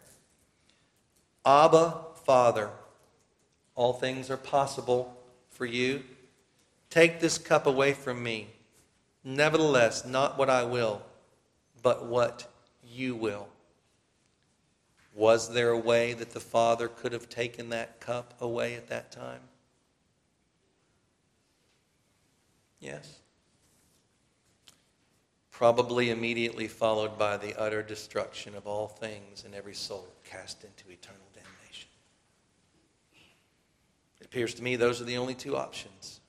[1.45, 2.69] Abba, Father,
[3.75, 5.17] all things are possible
[5.49, 6.03] for you.
[6.89, 8.47] Take this cup away from me.
[9.23, 11.01] Nevertheless, not what I will,
[11.81, 12.47] but what
[12.87, 13.47] you will.
[15.15, 19.11] Was there a way that the Father could have taken that cup away at that
[19.11, 19.41] time?
[22.79, 23.19] Yes
[25.59, 30.89] probably immediately followed by the utter destruction of all things and every soul cast into
[30.89, 31.89] eternal damnation.
[34.21, 36.21] It appears to me those are the only two options.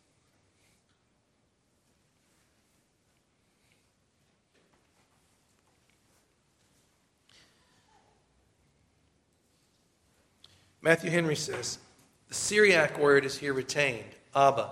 [10.82, 11.78] Matthew Henry says
[12.26, 14.70] the Syriac word is here retained, Abba,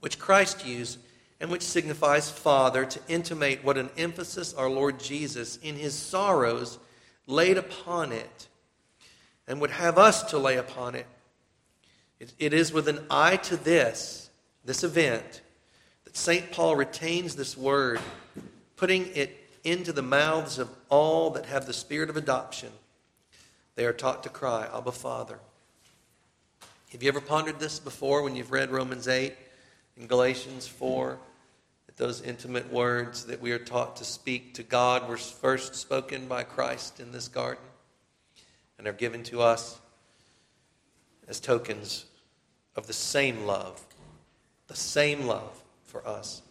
[0.00, 0.98] which Christ used
[1.40, 6.78] and which signifies Father, to intimate what an emphasis our Lord Jesus, in his sorrows,
[7.26, 8.48] laid upon it
[9.48, 11.06] and would have us to lay upon it.
[12.18, 14.28] it, it is with an eye to this,
[14.64, 15.40] this event,
[16.04, 16.52] that St.
[16.52, 18.00] Paul retains this word,
[18.76, 22.70] putting it into the mouths of all that have the spirit of adoption.
[23.76, 25.38] They are taught to cry, Abba, Father.
[26.92, 29.34] Have you ever pondered this before when you've read Romans 8
[30.00, 31.18] and Galatians 4?
[31.90, 36.28] that those intimate words that we are taught to speak to God were first spoken
[36.28, 37.64] by Christ in this garden
[38.78, 39.80] and are given to us
[41.26, 42.04] as tokens
[42.76, 43.84] of the same love,
[44.68, 46.42] the same love for us.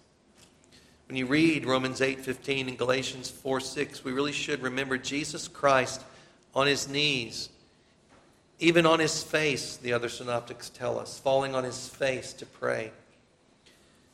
[1.08, 6.02] When you read Romans 8:15 and Galatians 4:6, we really should remember Jesus Christ
[6.54, 7.48] on his knees,
[8.60, 12.92] even on his face, the other synoptics tell us, falling on his face to pray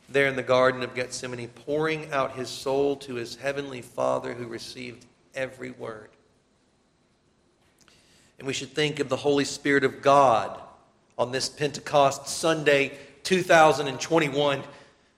[0.08, 4.46] there in the Garden of Gethsemane, pouring out his soul to his heavenly Father who
[4.46, 6.10] received every word.
[8.38, 10.60] And we should think of the Holy Spirit of God
[11.18, 14.62] on this Pentecost Sunday 2021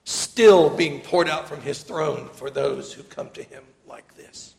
[0.04, 4.54] still being poured out from his throne for those who come to him like this.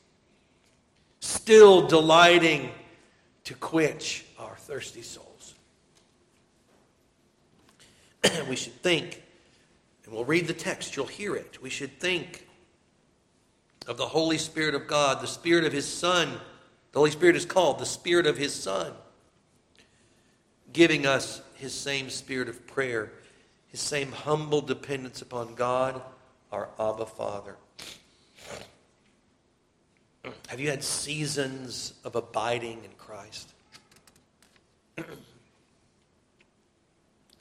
[1.22, 2.70] Still delighting
[3.46, 5.56] to quench our thirsty souls.
[8.50, 9.24] we should think,
[10.10, 11.62] and we'll read the text, you'll hear it.
[11.62, 12.48] We should think
[13.86, 16.32] of the Holy Spirit of God, the Spirit of His Son.
[16.94, 18.92] The Holy Spirit is called the Spirit of His Son,
[20.74, 23.12] giving us His same spirit of prayer,
[23.68, 26.02] His same humble dependence upon God,
[26.52, 27.56] our Abba Father.
[30.48, 33.54] Have you had seasons of abiding in Christ?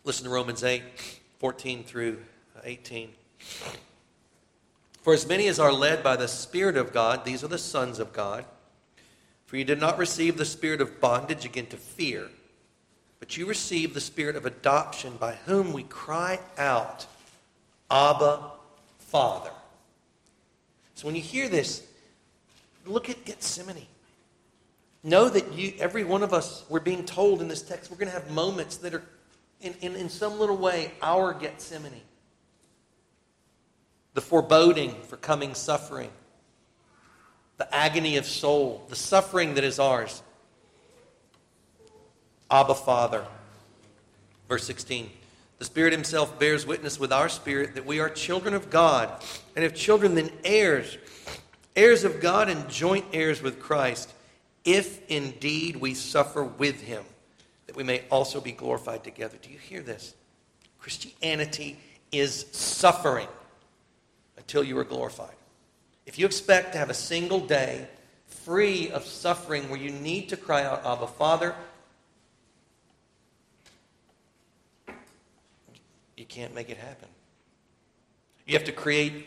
[0.04, 0.82] Listen to Romans 8,
[1.38, 2.18] 14 through
[2.68, 3.10] 18.
[5.00, 7.98] For as many as are led by the Spirit of God, these are the sons
[7.98, 8.44] of God.
[9.46, 12.28] For you did not receive the spirit of bondage again to fear,
[13.18, 17.06] but you received the spirit of adoption by whom we cry out,
[17.90, 18.50] Abba,
[18.98, 19.50] Father.
[20.94, 21.86] So when you hear this,
[22.84, 23.86] look at Gethsemane.
[25.02, 28.12] Know that you, every one of us, we're being told in this text, we're going
[28.12, 29.04] to have moments that are,
[29.62, 32.02] in, in, in some little way, our Gethsemane
[34.18, 36.10] the foreboding for coming suffering,
[37.56, 40.24] the agony of soul, the suffering that is ours.
[42.50, 43.24] Abba, Father.
[44.48, 45.08] Verse 16.
[45.60, 49.08] The Spirit Himself bears witness with our spirit that we are children of God,
[49.54, 50.98] and if children, then heirs,
[51.76, 54.12] heirs of God and joint heirs with Christ,
[54.64, 57.04] if indeed we suffer with Him,
[57.68, 59.38] that we may also be glorified together.
[59.40, 60.16] Do you hear this?
[60.80, 61.78] Christianity
[62.10, 63.28] is suffering
[64.38, 65.34] until you are glorified.
[66.06, 67.86] If you expect to have a single day
[68.26, 71.54] free of suffering where you need to cry out, Abba, Father,
[76.16, 77.08] you can't make it happen.
[78.46, 79.26] You have to create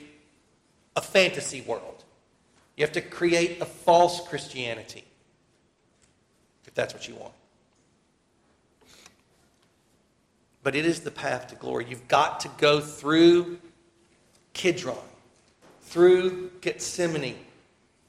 [0.96, 2.04] a fantasy world.
[2.76, 5.04] You have to create a false Christianity,
[6.66, 7.34] if that's what you want.
[10.64, 11.86] But it is the path to glory.
[11.90, 13.60] You've got to go through
[14.54, 14.98] Kidron
[15.82, 17.36] through Gethsemane,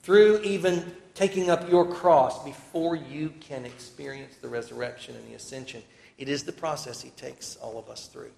[0.02, 5.82] through even taking up your cross before you can experience the resurrection and the ascension.
[6.18, 8.30] It is the process He takes all of us through.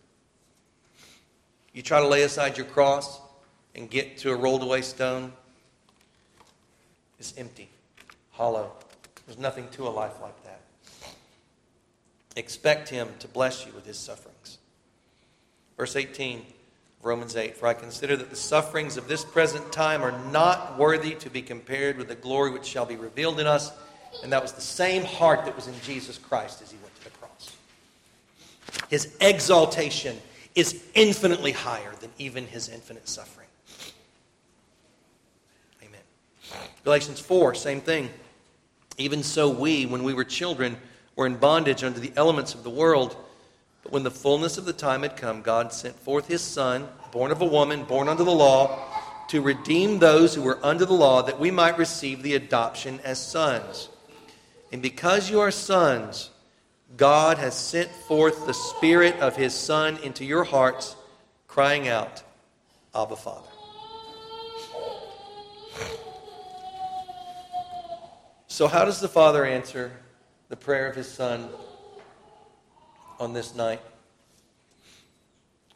[1.72, 3.20] You try to lay aside your cross
[3.74, 5.32] and get to a rolled away stone,
[7.18, 7.68] it's empty,
[8.32, 8.72] hollow.
[9.26, 10.60] There's nothing to a life like that.
[12.36, 14.58] Expect Him to bless you with His sufferings.
[15.76, 16.44] Verse 18
[17.04, 17.56] Romans 8.
[17.56, 21.42] For I consider that the sufferings of this present time are not worthy to be
[21.42, 23.70] compared with the glory which shall be revealed in us.
[24.22, 27.04] And that was the same heart that was in Jesus Christ as he went to
[27.04, 27.56] the cross.
[28.88, 30.16] His exaltation
[30.54, 33.48] is infinitely higher than even his infinite suffering.
[35.82, 36.00] Amen.
[36.84, 38.08] Galatians 4, same thing.
[38.96, 40.76] Even so, we, when we were children,
[41.16, 43.16] were in bondage under the elements of the world.
[43.84, 47.30] But when the fullness of the time had come, God sent forth his Son, born
[47.30, 48.82] of a woman, born under the law,
[49.28, 53.24] to redeem those who were under the law, that we might receive the adoption as
[53.24, 53.90] sons.
[54.72, 56.30] And because you are sons,
[56.96, 60.96] God has sent forth the Spirit of his Son into your hearts,
[61.46, 62.22] crying out,
[62.94, 63.48] Abba, Father.
[68.46, 69.92] So, how does the Father answer
[70.48, 71.48] the prayer of his Son
[73.18, 73.80] on this night.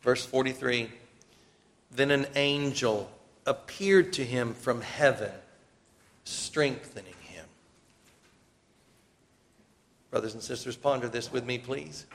[0.02, 0.90] Verse 43
[1.90, 3.10] Then an angel
[3.46, 5.32] appeared to him from heaven,
[6.24, 7.46] strengthening him.
[10.10, 12.06] Brothers and sisters, ponder this with me, please.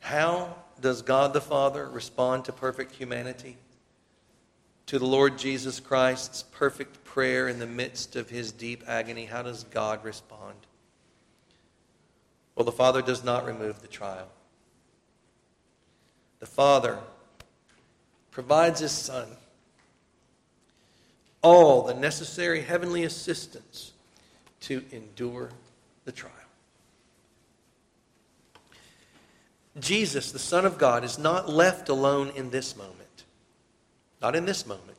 [0.00, 3.56] How does God the Father respond to perfect humanity?
[4.86, 9.42] To the Lord Jesus Christ's perfect prayer in the midst of his deep agony, how
[9.42, 10.54] does God respond?
[12.56, 14.28] Well, the Father does not remove the trial.
[16.40, 16.98] The Father
[18.32, 19.28] provides His Son
[21.42, 23.92] all the necessary heavenly assistance
[24.60, 25.50] to endure
[26.04, 26.32] the trial.
[29.78, 33.24] Jesus, the Son of God, is not left alone in this moment.
[34.22, 34.98] Not in this moment.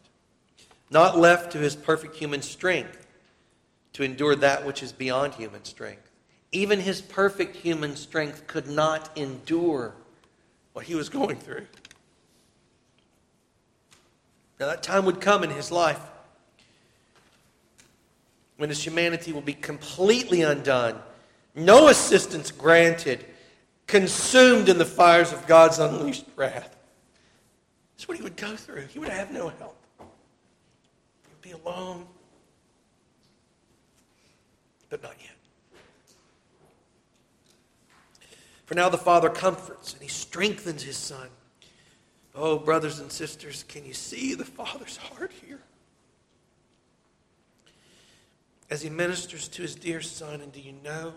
[0.90, 3.06] Not left to his perfect human strength
[3.94, 6.07] to endure that which is beyond human strength.
[6.52, 9.94] Even his perfect human strength could not endure
[10.74, 11.66] what he was going through.
[14.60, 16.02] Now, that time would come in his life
[18.58, 21.00] when his humanity will be completely undone,
[21.54, 23.24] no assistance granted,
[23.86, 26.76] consumed in the fires of God's unleashed wrath.
[27.96, 28.88] That's what he would go through.
[28.88, 29.78] He would have no help.
[30.00, 32.06] He would be alone.
[34.90, 35.37] But not yet.
[38.68, 41.30] For now the Father comforts and he strengthens his Son.
[42.36, 45.62] Oh, brothers and sisters, can you see the Father's heart here?
[48.70, 51.14] As he ministers to his dear Son, and do you know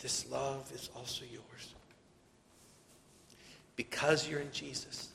[0.00, 1.74] this love is also yours?
[3.74, 5.08] Because you're in Jesus.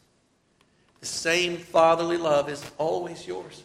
[1.00, 3.64] The same fatherly love is always yours.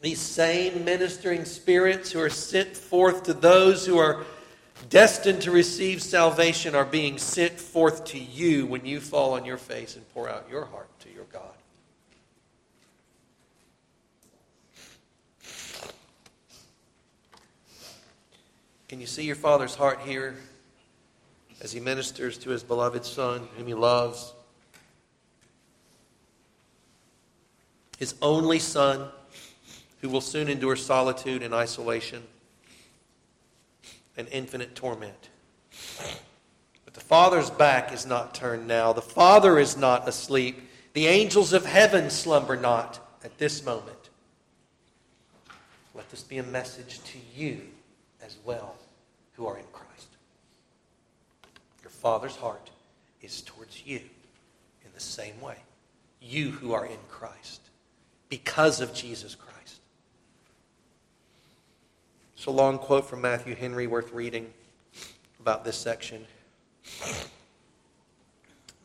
[0.00, 4.24] These same ministering spirits who are sent forth to those who are
[4.88, 9.56] destined to receive salvation are being sent forth to you when you fall on your
[9.56, 11.52] face and pour out your heart to your God.
[18.88, 20.36] Can you see your Father's heart here
[21.62, 24.34] as he ministers to his beloved Son, whom he loves?
[27.98, 29.08] His only Son,
[30.00, 32.22] who will soon endure solitude and isolation
[34.16, 35.30] and infinite torment.
[36.84, 38.92] But the Father's back is not turned now.
[38.92, 40.68] The Father is not asleep.
[40.92, 44.10] The angels of heaven slumber not at this moment.
[45.94, 47.60] Let this be a message to you
[48.24, 48.76] as well
[49.34, 50.08] who are in Christ.
[51.82, 52.70] Your Father's heart
[53.20, 55.56] is towards you in the same way.
[56.20, 57.60] You who are in Christ
[58.28, 59.51] because of Jesus Christ.
[62.42, 64.52] So, a long quote from Matthew Henry worth reading
[65.38, 66.26] about this section.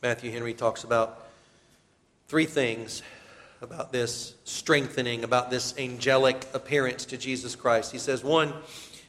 [0.04, 1.30] Matthew Henry talks about
[2.28, 3.02] three things
[3.64, 7.92] about this strengthening, about this angelic appearance to Jesus Christ.
[7.92, 8.50] He says, one,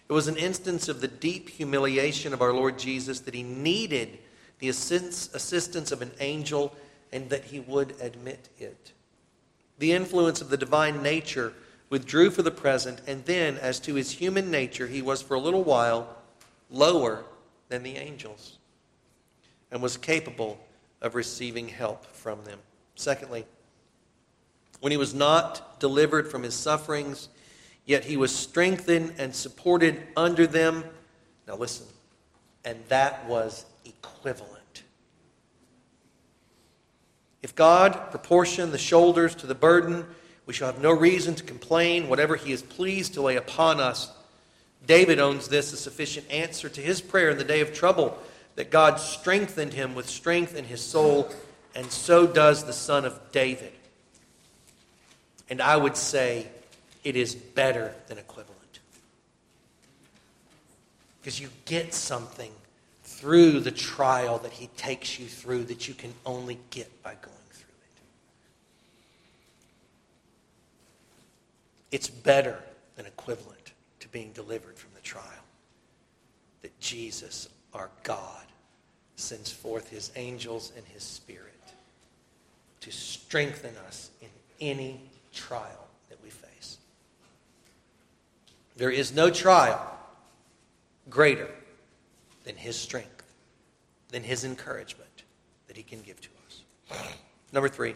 [0.09, 4.17] it was an instance of the deep humiliation of our Lord Jesus that he needed
[4.61, 6.75] the assistance of an angel
[7.13, 8.93] and that he would admit it.
[9.79, 11.53] The influence of the divine nature
[11.91, 15.41] withdrew for the present, and then, as to his human nature, he was for a
[15.41, 16.17] little while
[16.71, 17.25] lower
[17.69, 18.59] than the angels
[19.71, 20.59] and was capable
[21.01, 22.59] of receiving help from them.
[22.95, 23.45] Secondly,
[24.81, 27.29] when he was not delivered from his sufferings,
[27.85, 30.85] yet he was strengthened and supported under them.
[31.47, 31.87] Now listen,
[32.65, 34.83] and that was equivalent.
[37.43, 40.07] If God proportioned the shoulders to the burden,
[40.49, 44.11] we shall have no reason to complain, whatever he is pleased to lay upon us.
[44.87, 48.19] David owns this a sufficient answer to his prayer in the day of trouble
[48.55, 51.31] that God strengthened him with strength in his soul,
[51.75, 53.75] and so does the Son of David.
[55.51, 56.47] And I would say
[57.05, 58.81] it is better than equivalent.
[61.21, 62.53] Because you get something
[63.05, 67.38] through the trial that he takes you through that you can only get by going.
[71.91, 72.63] It's better
[72.97, 75.25] than equivalent to being delivered from the trial.
[76.63, 78.45] That Jesus, our God,
[79.17, 81.55] sends forth his angels and his spirit
[82.81, 84.29] to strengthen us in
[84.61, 85.01] any
[85.33, 86.79] trial that we face.
[88.77, 89.99] There is no trial
[91.11, 91.51] greater
[92.45, 93.25] than his strength,
[94.11, 95.25] than his encouragement
[95.67, 97.09] that he can give to us.
[97.53, 97.95] Number three.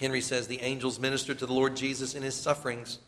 [0.00, 2.98] Henry says the angels ministered to the Lord Jesus in his sufferings.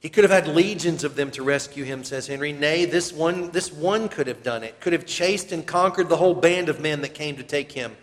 [0.00, 2.52] He could have had legions of them to rescue him, says Henry.
[2.52, 6.16] Nay, this one, this one could have done it, could have chased and conquered the
[6.16, 7.94] whole band of men that came to take him.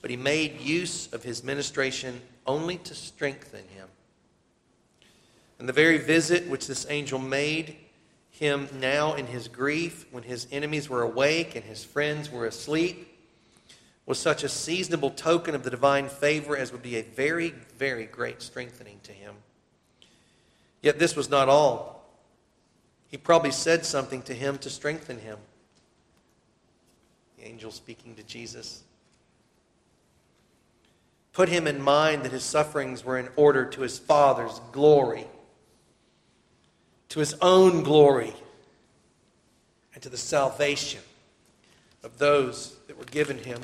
[0.00, 3.88] But he made use of his ministration only to strengthen him.
[5.60, 7.76] And the very visit which this angel made
[8.30, 13.11] him now in his grief, when his enemies were awake and his friends were asleep,
[14.12, 18.04] was such a seasonable token of the divine favor as would be a very, very
[18.04, 19.34] great strengthening to him.
[20.82, 22.04] Yet this was not all.
[23.08, 25.38] He probably said something to him to strengthen him.
[27.38, 28.82] The angel speaking to Jesus.
[31.32, 35.26] Put him in mind that his sufferings were in order to his Father's glory,
[37.08, 38.34] to his own glory,
[39.94, 41.00] and to the salvation
[42.02, 43.60] of those that were given him,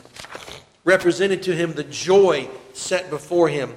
[0.89, 3.77] represented to him the joy set before him,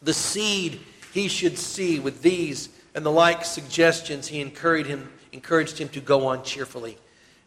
[0.00, 0.78] the seed
[1.12, 6.00] he should see with these and the like suggestions he encouraged him, encouraged him to
[6.00, 6.96] go on cheerfully.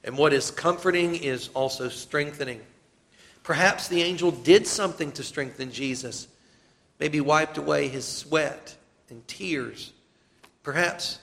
[0.03, 2.59] And what is comforting is also strengthening.
[3.41, 6.27] Perhaps the angel did something to strengthen Jesus,
[6.99, 8.75] maybe wiped away his sweat
[9.09, 9.93] and tears,
[10.61, 11.19] perhaps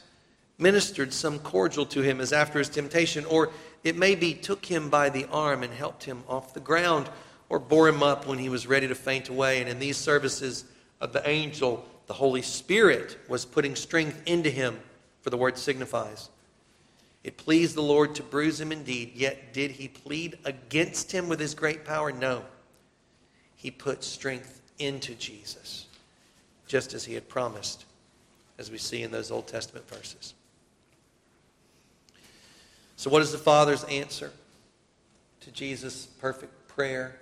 [0.56, 3.50] ministered some cordial to him as after his temptation, or
[3.84, 7.10] it maybe took him by the arm and helped him off the ground,
[7.50, 9.60] or bore him up when he was ready to faint away.
[9.60, 10.64] And in these services
[11.00, 14.78] of the angel, the Holy Spirit was putting strength into him,
[15.20, 16.30] for the word signifies.
[17.22, 21.38] It pleased the Lord to bruise him indeed, yet did he plead against him with
[21.38, 22.12] his great power?
[22.12, 22.44] No.
[23.56, 25.86] He put strength into Jesus,
[26.66, 27.84] just as he had promised,
[28.58, 30.32] as we see in those Old Testament verses.
[32.96, 34.30] So, what is the Father's answer
[35.40, 37.18] to Jesus' perfect prayer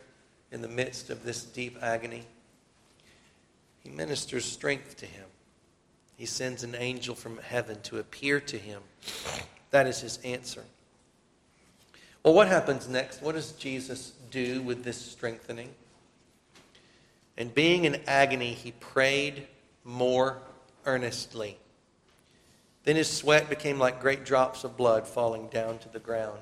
[0.51, 2.25] in the midst of this deep agony?
[3.83, 5.27] He ministers strength to him.
[6.17, 8.83] He sends an angel from heaven to appear to him
[9.71, 10.65] that is his answer.
[12.23, 13.23] Well, what happens next?
[13.23, 15.71] What does Jesus do with this strengthening?
[17.37, 19.47] And being in agony, he prayed
[19.85, 20.39] more
[20.85, 21.57] earnestly.
[22.85, 26.41] Then his sweat became like great drops of blood falling down to the ground.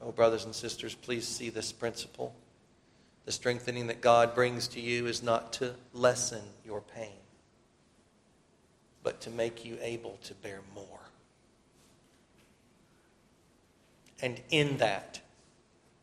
[0.00, 2.34] Oh, brothers and sisters, please see this principle.
[3.24, 7.16] The strengthening that God brings to you is not to lessen your pain,
[9.02, 10.94] but to make you able to bear more.
[14.24, 15.20] and in that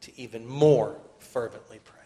[0.01, 1.97] to even more fervently pray.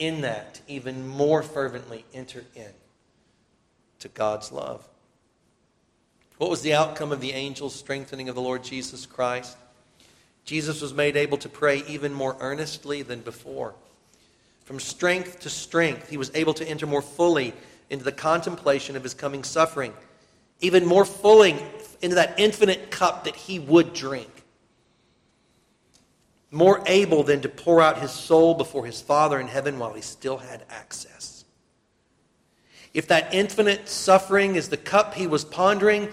[0.00, 2.72] In that, even more fervently enter in
[4.00, 4.88] to God's love.
[6.38, 9.56] What was the outcome of the angel's strengthening of the Lord Jesus Christ?
[10.50, 13.72] Jesus was made able to pray even more earnestly than before.
[14.64, 17.54] From strength to strength, he was able to enter more fully
[17.88, 19.92] into the contemplation of his coming suffering,
[20.58, 21.54] even more fully
[22.02, 24.28] into that infinite cup that he would drink
[26.50, 30.02] more able than to pour out his soul before his Father in heaven while he
[30.02, 31.44] still had access.
[32.92, 36.08] If that infinite suffering is the cup he was pondering,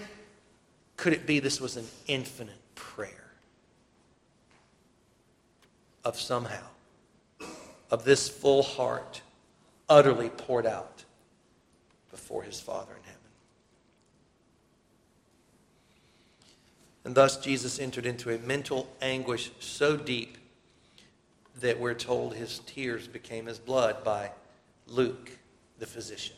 [0.96, 3.27] could it be this was an infinite prayer
[6.04, 6.64] of somehow,
[7.90, 9.22] of this full heart
[9.88, 11.04] utterly poured out
[12.10, 13.18] before his Father in heaven?
[17.04, 20.38] And thus, Jesus entered into a mental anguish so deep
[21.60, 24.30] that we're told his tears became his blood by
[24.86, 25.30] Luke,
[25.78, 26.36] the physician.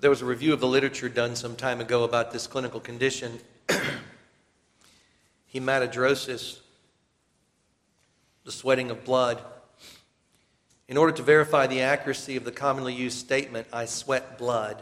[0.00, 3.40] There was a review of the literature done some time ago about this clinical condition,
[5.52, 6.60] hematidrosis,
[8.44, 9.42] the sweating of blood.
[10.86, 14.80] In order to verify the accuracy of the commonly used statement, I sweat blood,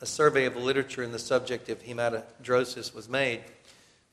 [0.00, 3.42] a survey of the literature in the subject of hematidrosis was made.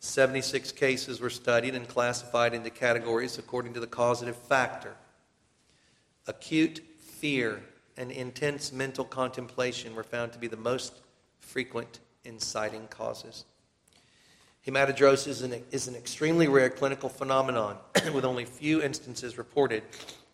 [0.01, 4.93] 76 cases were studied and classified into categories according to the causative factor.
[6.27, 7.63] Acute fear
[7.97, 10.93] and intense mental contemplation were found to be the most
[11.39, 13.45] frequent inciting causes.
[14.65, 17.77] Hematidrosis is an, is an extremely rare clinical phenomenon
[18.13, 19.83] with only few instances reported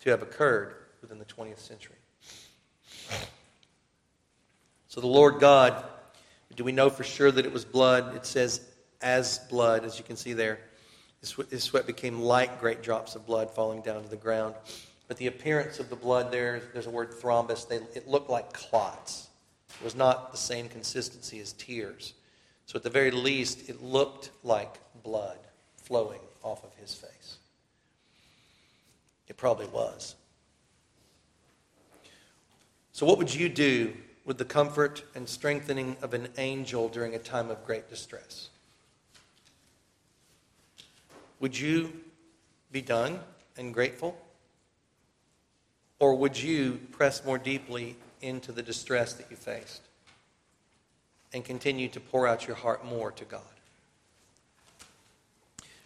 [0.00, 1.96] to have occurred within the 20th century.
[4.88, 5.84] So the Lord God,
[6.54, 8.14] do we know for sure that it was blood?
[8.16, 8.60] It says,
[9.00, 10.60] as blood, as you can see there.
[11.50, 14.54] His sweat became like great drops of blood falling down to the ground.
[15.10, 18.52] But the appearance of the blood there, there's a word thrombus, they, it looked like
[18.52, 19.26] clots.
[19.80, 22.14] It was not the same consistency as tears.
[22.66, 25.38] So at the very least, it looked like blood
[25.74, 27.38] flowing off of his face.
[29.26, 30.14] It probably was.
[32.92, 33.94] So, what would you do
[34.24, 38.50] with the comfort and strengthening of an angel during a time of great distress?
[41.40, 41.92] Would you
[42.70, 43.18] be done
[43.56, 44.16] and grateful?
[46.00, 49.82] Or would you press more deeply into the distress that you faced
[51.32, 53.42] and continue to pour out your heart more to God?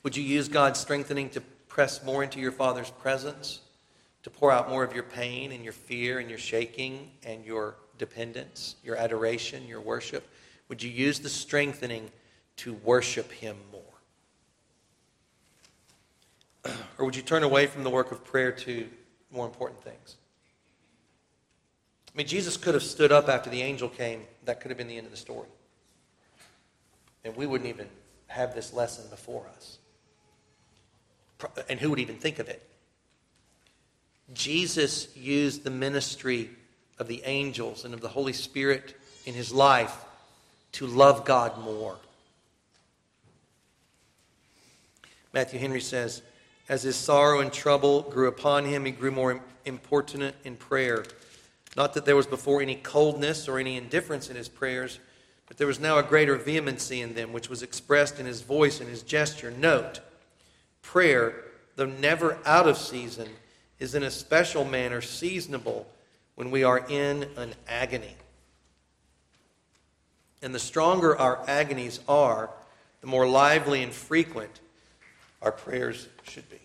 [0.02, 3.60] Would you use God's strengthening to press more into your Father's presence?
[4.24, 7.76] to pour out more of your pain and your fear and your shaking and your
[7.98, 10.26] dependence, your adoration, your worship?
[10.68, 12.10] Would you use the strengthening
[12.56, 13.82] to worship Him more?
[16.96, 18.88] Or would you turn away from the work of prayer to
[19.34, 20.16] more important things?
[22.14, 24.22] I mean, Jesus could have stood up after the angel came.
[24.44, 25.48] That could have been the end of the story.
[27.24, 27.88] And we wouldn't even
[28.28, 29.78] have this lesson before us.
[31.68, 32.62] And who would even think of it?
[34.32, 36.50] Jesus used the ministry
[36.98, 38.94] of the angels and of the Holy Spirit
[39.26, 39.94] in his life
[40.72, 41.96] to love God more.
[45.32, 46.22] Matthew Henry says,
[46.68, 51.04] As his sorrow and trouble grew upon him, he grew more importunate in prayer.
[51.76, 54.98] Not that there was before any coldness or any indifference in his prayers,
[55.46, 58.80] but there was now a greater vehemency in them, which was expressed in his voice
[58.80, 59.50] and his gesture.
[59.50, 60.00] Note,
[60.80, 61.44] prayer,
[61.76, 63.28] though never out of season,
[63.78, 65.86] is in a special manner seasonable
[66.34, 68.16] when we are in an agony.
[70.40, 72.48] And the stronger our agonies are,
[73.00, 74.60] the more lively and frequent
[75.44, 76.58] our prayers should be.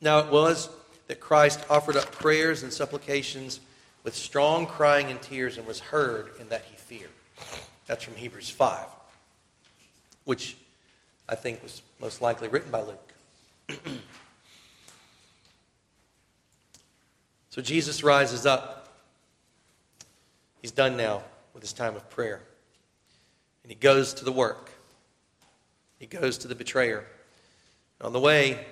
[0.00, 0.70] Now it was
[1.08, 3.60] that Christ offered up prayers and supplications
[4.04, 7.10] with strong crying and tears and was heard in that he feared.
[7.86, 8.86] That's from Hebrews 5,
[10.24, 10.56] which
[11.28, 13.12] I think was most likely written by Luke.
[17.50, 18.94] so Jesus rises up.
[20.60, 22.40] He's done now with his time of prayer.
[23.64, 24.70] And he goes to the work.
[26.02, 27.04] He goes to the betrayer.
[28.00, 28.66] On the way,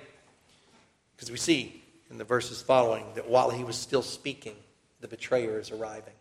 [1.15, 4.57] because we see in the verses following that while he was still speaking,
[4.99, 6.13] the betrayer is arriving.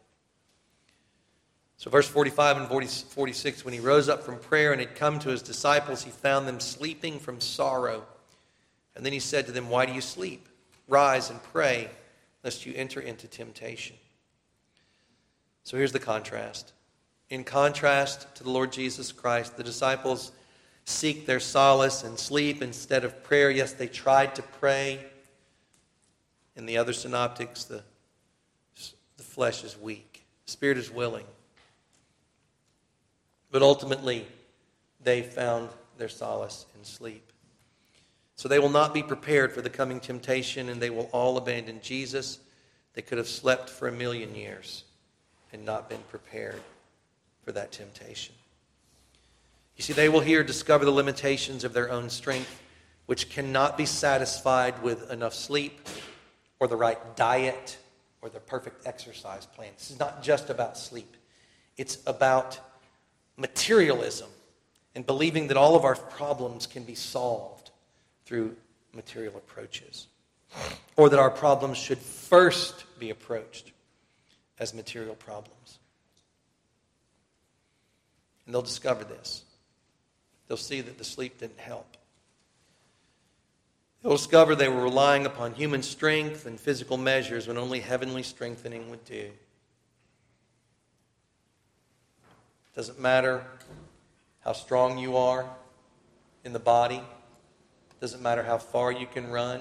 [1.78, 5.18] So, verse 45 and 40, 46 when he rose up from prayer and had come
[5.18, 8.04] to his disciples, he found them sleeping from sorrow.
[8.94, 10.48] And then he said to them, Why do you sleep?
[10.86, 11.90] Rise and pray,
[12.44, 13.96] lest you enter into temptation.
[15.64, 16.72] So, here's the contrast.
[17.30, 20.30] In contrast to the Lord Jesus Christ, the disciples
[20.84, 23.50] seek their solace and sleep instead of prayer.
[23.50, 25.04] Yes, they tried to pray.
[26.56, 27.82] In the other synoptics, the
[29.20, 31.26] the flesh is weak, the spirit is willing.
[33.50, 34.26] But ultimately,
[35.04, 35.68] they found
[35.98, 37.30] their solace in sleep.
[38.36, 41.80] So they will not be prepared for the coming temptation, and they will all abandon
[41.82, 42.38] Jesus.
[42.94, 44.84] They could have slept for a million years
[45.52, 46.62] and not been prepared
[47.44, 48.34] for that temptation.
[49.80, 52.60] You see, they will here discover the limitations of their own strength,
[53.06, 55.88] which cannot be satisfied with enough sleep
[56.58, 57.78] or the right diet
[58.20, 59.70] or the perfect exercise plan.
[59.78, 61.16] This is not just about sleep,
[61.78, 62.60] it's about
[63.38, 64.28] materialism
[64.94, 67.70] and believing that all of our problems can be solved
[68.26, 68.54] through
[68.92, 70.08] material approaches,
[70.98, 73.72] or that our problems should first be approached
[74.58, 75.78] as material problems.
[78.44, 79.44] And they'll discover this.
[80.50, 81.96] They'll see that the sleep didn't help.
[84.02, 88.90] They'll discover they were relying upon human strength and physical measures when only heavenly strengthening
[88.90, 89.30] would do.
[89.30, 89.32] It
[92.74, 93.44] doesn't matter
[94.40, 95.48] how strong you are
[96.42, 96.96] in the body.
[96.96, 99.60] It doesn't matter how far you can run.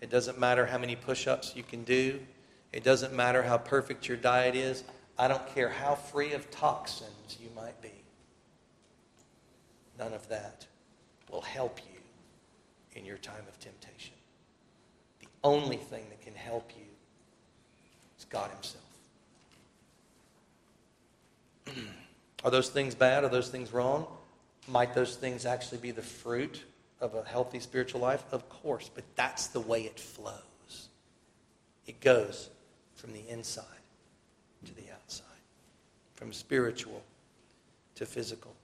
[0.00, 2.20] It doesn't matter how many push ups you can do.
[2.72, 4.84] It doesn't matter how perfect your diet is.
[5.18, 8.05] I don't care how free of toxins you might be.
[9.98, 10.66] None of that
[11.30, 12.00] will help you
[12.98, 14.14] in your time of temptation.
[15.20, 16.86] The only thing that can help you
[18.18, 18.84] is God Himself.
[22.44, 23.24] Are those things bad?
[23.24, 24.06] Are those things wrong?
[24.68, 26.64] Might those things actually be the fruit
[27.00, 28.24] of a healthy spiritual life?
[28.32, 30.88] Of course, but that's the way it flows.
[31.86, 32.50] It goes
[32.94, 33.64] from the inside
[34.64, 35.26] to the outside,
[36.14, 37.02] from spiritual
[37.94, 38.55] to physical.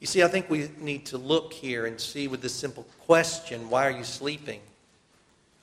[0.00, 3.68] You see, I think we need to look here and see with this simple question
[3.68, 4.60] why are you sleeping?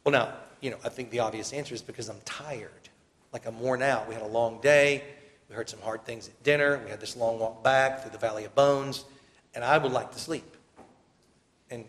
[0.03, 2.71] Well, now, you know, I think the obvious answer is because I'm tired.
[3.33, 4.07] Like I'm worn out.
[4.07, 5.03] We had a long day.
[5.49, 6.79] We heard some hard things at dinner.
[6.83, 9.05] We had this long walk back through the Valley of Bones.
[9.55, 10.45] And I would like to sleep.
[11.71, 11.83] And,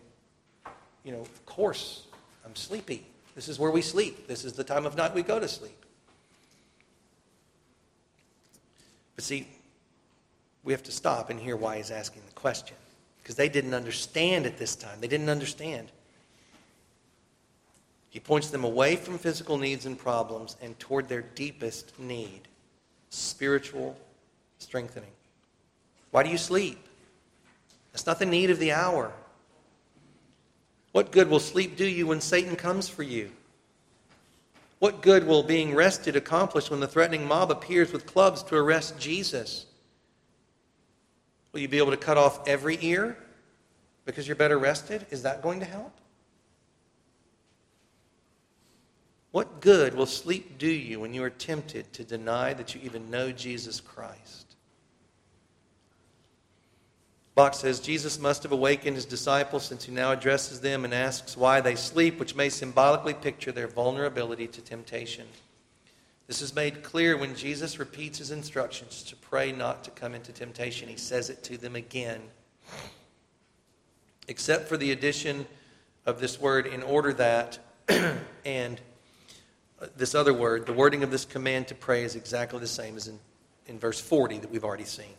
[1.03, 2.07] you know, of course,
[2.45, 3.05] I'm sleepy.
[3.35, 4.27] This is where we sleep.
[4.27, 5.85] This is the time of night we go to sleep.
[9.15, 9.47] But see,
[10.69, 12.77] we have to stop and hear why he's asking the question.
[13.23, 15.01] Because they didn't understand at this time.
[15.01, 15.87] They didn't understand.
[18.11, 22.41] He points them away from physical needs and problems and toward their deepest need
[23.09, 23.97] spiritual
[24.59, 25.09] strengthening.
[26.11, 26.77] Why do you sleep?
[27.91, 29.11] That's not the need of the hour.
[30.91, 33.31] What good will sleep do you when Satan comes for you?
[34.77, 38.99] What good will being rested accomplish when the threatening mob appears with clubs to arrest
[38.99, 39.65] Jesus?
[41.51, 43.17] Will you be able to cut off every ear
[44.05, 45.05] because you're better rested?
[45.09, 45.93] Is that going to help?
[49.31, 53.11] What good will sleep do you when you are tempted to deny that you even
[53.11, 54.55] know Jesus Christ?
[57.35, 61.37] Bock says Jesus must have awakened his disciples since he now addresses them and asks
[61.37, 65.25] why they sleep, which may symbolically picture their vulnerability to temptation.
[66.29, 70.31] This is made clear when Jesus repeats his instructions to pray not to come into
[70.31, 70.87] temptation.
[70.87, 72.21] He says it to them again.
[74.27, 75.47] Except for the addition
[76.05, 77.57] of this word, in order that,
[78.45, 78.79] and
[79.81, 82.95] uh, this other word, the wording of this command to pray is exactly the same
[82.95, 83.17] as in,
[83.65, 85.15] in verse 40 that we've already seen.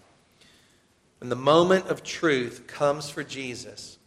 [1.19, 3.99] When the moment of truth comes for Jesus,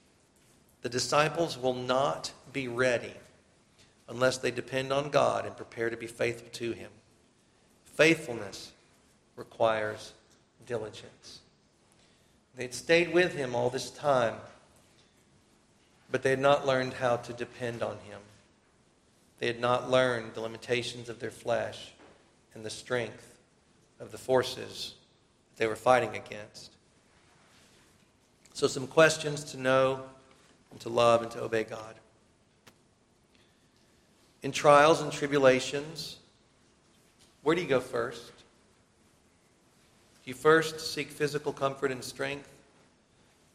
[0.83, 3.11] the disciples will not be ready
[4.07, 6.89] unless they depend on God and prepare to be faithful to Him.
[7.85, 8.71] Faithfulness
[9.35, 10.13] requires
[10.65, 11.39] diligence.
[12.55, 14.35] They'd stayed with Him all this time,
[16.11, 18.19] but they had not learned how to depend on Him.
[19.39, 21.91] They had not learned the limitations of their flesh
[22.53, 23.39] and the strength
[23.99, 24.93] of the forces
[25.57, 26.71] they were fighting against.
[28.53, 30.03] So, some questions to know
[30.71, 31.95] and to love and to obey God.
[34.43, 36.17] In trials and tribulations,
[37.43, 38.33] where do you go first?
[40.23, 42.49] Do you first seek physical comfort and strength?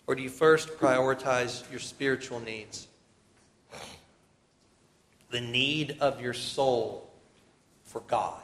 [0.06, 2.88] Or do you first prioritize your spiritual needs?
[5.30, 7.10] The need of your soul
[7.84, 8.40] for God.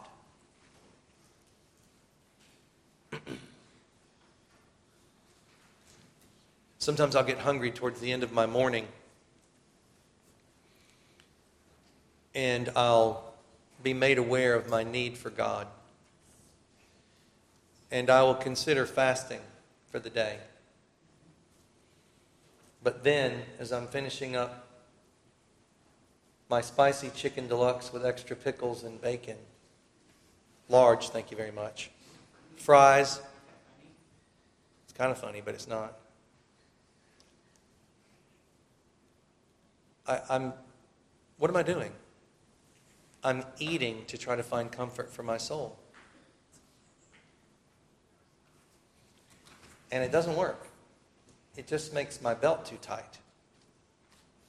[6.79, 8.87] Sometimes I'll get hungry towards the end of my morning
[12.35, 13.35] and I'll
[13.83, 15.67] be made aware of my need for God.
[17.91, 19.41] And I will consider fasting
[19.91, 20.39] for the day.
[22.83, 24.69] But then, as I'm finishing up
[26.51, 29.37] my spicy chicken deluxe with extra pickles and bacon,
[30.69, 31.91] large, thank you very much,
[32.57, 33.21] fries,
[34.85, 35.99] it's kind of funny, but it's not.
[40.07, 40.53] I, am
[41.39, 41.93] what am I doing?
[43.25, 45.79] I'm eating to try to find comfort for my soul.
[49.91, 50.69] And it doesn't work.
[51.57, 53.19] It just makes my belt too tight.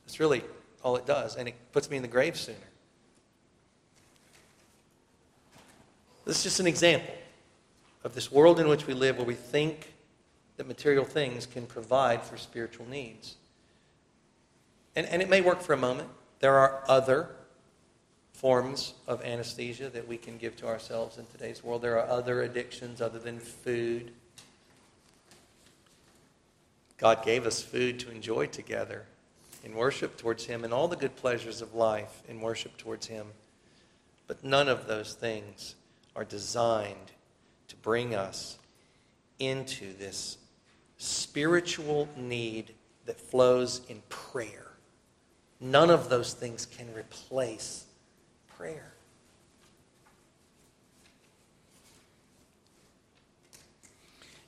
[0.06, 0.44] That's really
[0.84, 1.36] all it does.
[1.38, 2.58] And it puts me in the grave sooner.
[6.26, 7.14] This is just an example
[8.04, 9.94] of this world in which we live where we think
[10.58, 13.36] that material things can provide for spiritual needs.
[14.96, 16.10] And, and it may work for a moment.
[16.40, 17.30] There are other
[18.46, 21.82] forms of anesthesia that we can give to ourselves in today's world.
[21.82, 24.12] There are other addictions other than food.
[27.00, 29.06] God gave us food to enjoy together
[29.64, 33.26] in worship towards Him and all the good pleasures of life in worship towards Him.
[34.28, 35.74] But none of those things
[36.16, 37.14] are designed
[37.70, 38.60] to bring us
[39.40, 40.38] into this
[41.00, 42.76] spiritual need
[43.08, 44.68] that flows in prayer.
[45.60, 47.86] None of those things can replace
[48.58, 48.92] prayer.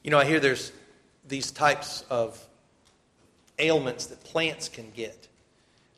[0.03, 0.71] You know, I hear there's
[1.27, 2.41] these types of
[3.59, 5.27] ailments that plants can get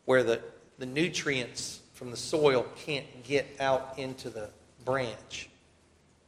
[0.06, 0.42] where the,
[0.80, 4.50] the nutrients from the soil can't get out into the
[4.86, 5.50] branch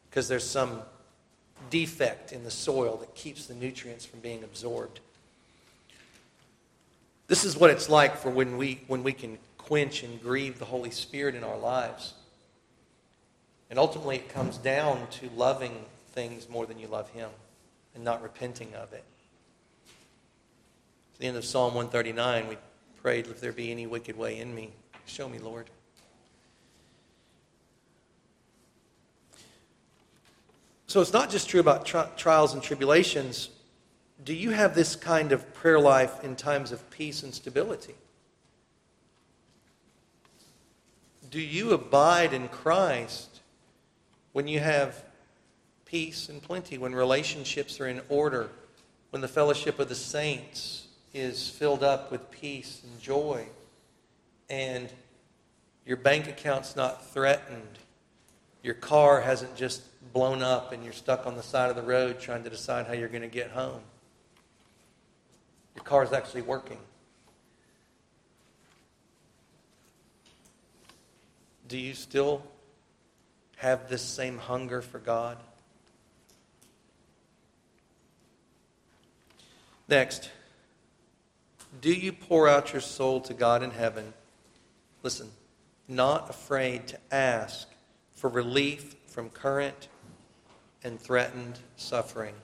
[0.09, 0.81] because there's some
[1.69, 4.99] defect in the soil that keeps the nutrients from being absorbed.
[7.27, 9.37] This is what it's like for when we, when we can
[9.71, 12.13] quench and grieve the Holy Spirit in our lives.
[13.69, 17.29] And ultimately, it comes down to loving things more than you love Him
[17.95, 19.05] and not repenting of it.
[21.13, 22.57] At the end of Psalm 139, we
[23.01, 24.71] prayed, If there be any wicked way in me,
[25.05, 25.69] show me, Lord.
[30.87, 33.51] So it's not just true about tri- trials and tribulations
[34.23, 37.95] do you have this kind of prayer life in times of peace and stability?
[41.31, 43.39] Do you abide in Christ
[44.33, 45.01] when you have
[45.85, 48.49] peace and plenty, when relationships are in order,
[49.11, 53.47] when the fellowship of the saints is filled up with peace and joy,
[54.49, 54.89] and
[55.85, 57.79] your bank account's not threatened,
[58.61, 62.19] your car hasn't just blown up, and you're stuck on the side of the road
[62.19, 63.81] trying to decide how you're going to get home?
[65.75, 66.79] Your car is actually working.
[71.71, 72.43] Do you still
[73.55, 75.37] have this same hunger for God?
[79.87, 80.29] Next,
[81.79, 84.11] do you pour out your soul to God in heaven?
[85.01, 85.29] Listen,
[85.87, 87.69] not afraid to ask
[88.15, 89.87] for relief from current
[90.83, 92.35] and threatened suffering.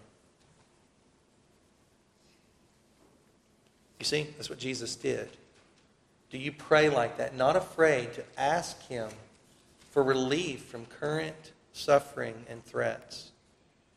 [3.99, 5.28] You see, that's what Jesus did.
[6.30, 7.36] Do you pray like that?
[7.36, 9.09] Not afraid to ask Him
[9.91, 13.32] for relief from current suffering and threats.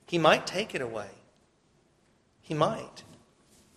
[0.06, 1.10] He might take it away.
[2.42, 3.02] He might.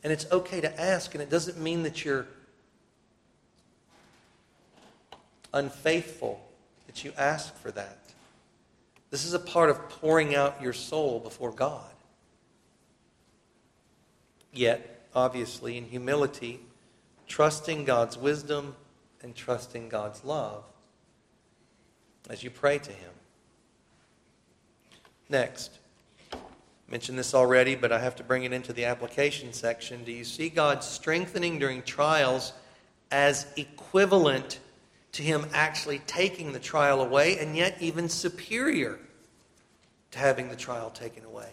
[0.03, 2.27] And it's okay to ask, and it doesn't mean that you're
[5.53, 6.43] unfaithful
[6.87, 7.99] that you ask for that.
[9.09, 11.85] This is a part of pouring out your soul before God.
[14.51, 16.59] Yet, obviously, in humility,
[17.33, 18.75] trusting God's wisdom
[19.23, 20.63] and trusting God's love
[22.29, 23.09] as you pray to Him.
[25.29, 25.79] Next,
[26.31, 26.37] I
[26.87, 30.03] mentioned this already, but I have to bring it into the application section.
[30.03, 32.53] Do you see God strengthening during trials
[33.09, 34.59] as equivalent
[35.13, 38.99] to Him actually taking the trial away, and yet even superior
[40.11, 41.49] to having the trial taken away?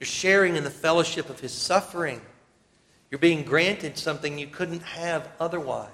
[0.00, 2.20] You're sharing in the fellowship of His suffering.
[3.14, 5.88] You're being granted something you couldn't have otherwise.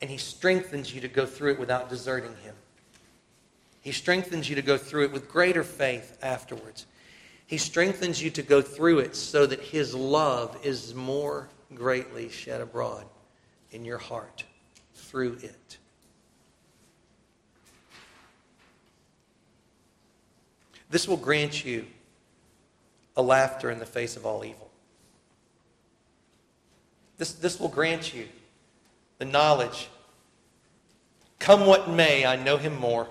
[0.00, 2.54] And He strengthens you to go through it without deserting Him.
[3.82, 6.86] He strengthens you to go through it with greater faith afterwards.
[7.46, 12.62] He strengthens you to go through it so that His love is more greatly shed
[12.62, 13.04] abroad
[13.70, 14.44] in your heart
[14.94, 15.76] through it.
[20.88, 21.84] This will grant you
[23.14, 24.69] a laughter in the face of all evil.
[27.20, 28.26] This, this will grant you
[29.18, 29.90] the knowledge
[31.38, 33.08] come what may, I know him more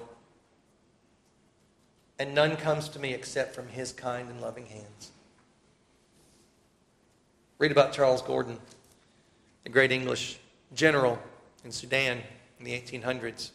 [2.17, 5.11] and none comes to me except from his kind and loving hands.
[7.59, 8.57] Read about Charles Gordon,
[9.63, 10.39] the great English
[10.73, 11.19] general
[11.63, 12.23] in Sudan
[12.57, 13.51] in the 1800s,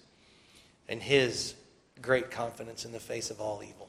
[0.88, 1.56] and his
[2.00, 3.88] great confidence in the face of all evil.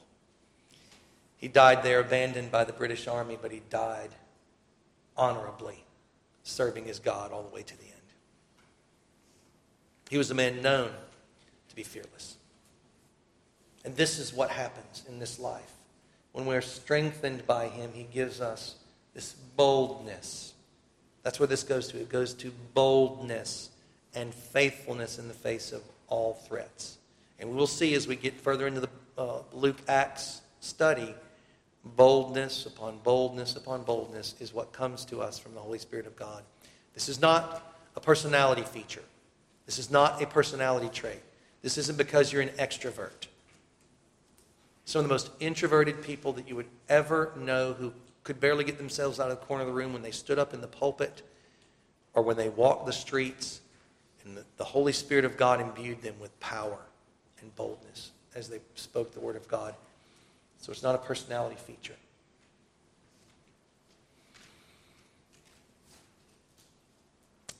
[1.36, 4.10] He died there abandoned by the British Army, but he died
[5.16, 5.85] honorably,
[6.46, 7.92] serving his God all the way to the end.
[10.08, 10.90] He was a man known
[11.68, 12.36] to be fearless.
[13.84, 15.72] And this is what happens in this life.
[16.32, 18.76] When we're strengthened by Him, He gives us
[19.14, 20.52] this boldness.
[21.22, 22.00] That's where this goes to.
[22.00, 23.70] It goes to boldness
[24.14, 26.98] and faithfulness in the face of all threats.
[27.38, 28.88] And we will see as we get further into the
[29.18, 31.14] uh, Luke Acts study,
[31.94, 36.16] boldness upon boldness upon boldness is what comes to us from the Holy Spirit of
[36.16, 36.42] God.
[36.94, 39.04] This is not a personality feature.
[39.66, 41.20] This is not a personality trait.
[41.62, 43.28] This isn't because you're an extrovert
[44.86, 48.78] some of the most introverted people that you would ever know who could barely get
[48.78, 51.22] themselves out of the corner of the room when they stood up in the pulpit
[52.14, 53.60] or when they walked the streets.
[54.24, 56.78] And the, the Holy Spirit of God imbued them with power
[57.40, 59.74] and boldness as they spoke the Word of God.
[60.60, 61.94] So it's not a personality feature.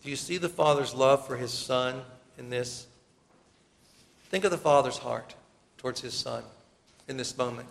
[0.03, 2.03] Do you see the Father's love for his Son
[2.39, 2.87] in this?
[4.31, 5.35] Think of the Father's heart
[5.79, 6.43] towards his Son
[7.09, 7.69] in this moment,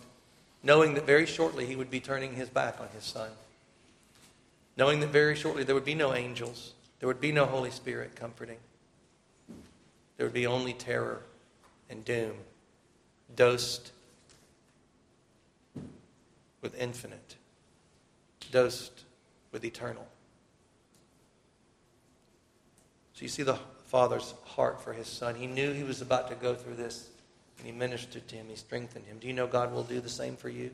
[0.63, 3.29] knowing that very shortly he would be turning his back on his son,
[4.77, 8.15] knowing that very shortly there would be no angels, there would be no Holy Spirit
[8.15, 8.57] comforting,
[10.17, 11.21] there would be only terror
[11.89, 12.33] and doom,
[13.35, 13.91] dosed
[16.65, 17.35] with infinite,
[18.51, 19.03] dosed
[19.51, 20.07] with eternal.
[23.13, 25.35] So you see the Father's heart for his son.
[25.35, 27.09] He knew he was about to go through this
[27.59, 29.19] and he ministered to him, he strengthened him.
[29.19, 30.71] Do you know God will do the same for you?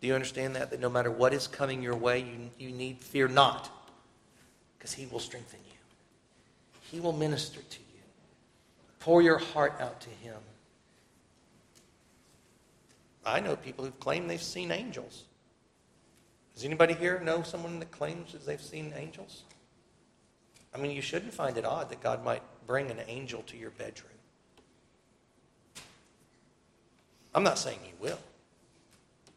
[0.00, 0.70] Do you understand that?
[0.72, 3.70] That no matter what is coming your way, you, you need fear not,
[4.76, 5.78] because he will strengthen you.
[6.90, 8.02] He will minister to you.
[8.98, 10.34] Pour your heart out to him.
[13.26, 15.24] I know people who've claimed they've seen angels.
[16.54, 19.42] Does anybody here know someone that claims that they've seen angels?
[20.74, 23.70] I mean, you shouldn't find it odd that God might bring an angel to your
[23.70, 24.12] bedroom.
[27.34, 28.18] I'm not saying he will.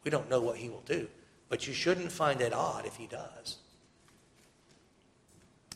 [0.04, 1.08] We don't know what he will do.
[1.50, 3.56] But you shouldn't find it odd if he does.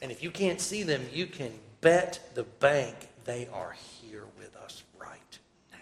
[0.01, 2.95] And if you can't see them, you can bet the bank
[3.25, 5.39] they are here with us right
[5.73, 5.79] now.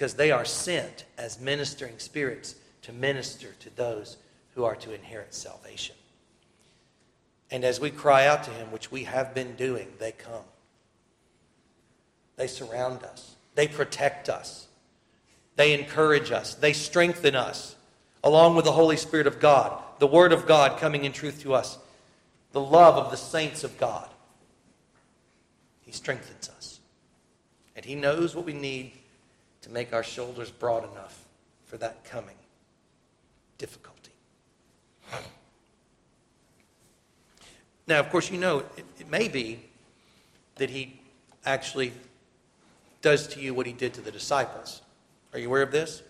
[0.00, 4.16] Because they are sent as ministering spirits to minister to those
[4.54, 5.94] who are to inherit salvation.
[7.50, 10.44] And as we cry out to him, which we have been doing, they come.
[12.36, 13.34] They surround us.
[13.56, 14.68] They protect us.
[15.56, 16.54] They encourage us.
[16.54, 17.76] They strengthen us,
[18.24, 21.52] along with the Holy Spirit of God, the Word of God coming in truth to
[21.52, 21.76] us,
[22.52, 24.08] the love of the saints of God.
[25.82, 26.80] He strengthens us.
[27.76, 28.92] And He knows what we need
[29.62, 31.24] to make our shoulders broad enough
[31.66, 32.36] for that coming
[33.58, 34.12] difficulty.
[37.86, 39.60] Now, of course, you know it, it may be
[40.56, 41.00] that He
[41.44, 41.92] actually
[43.02, 44.82] does to you what he did to the disciples.
[45.32, 46.02] Are you aware of this?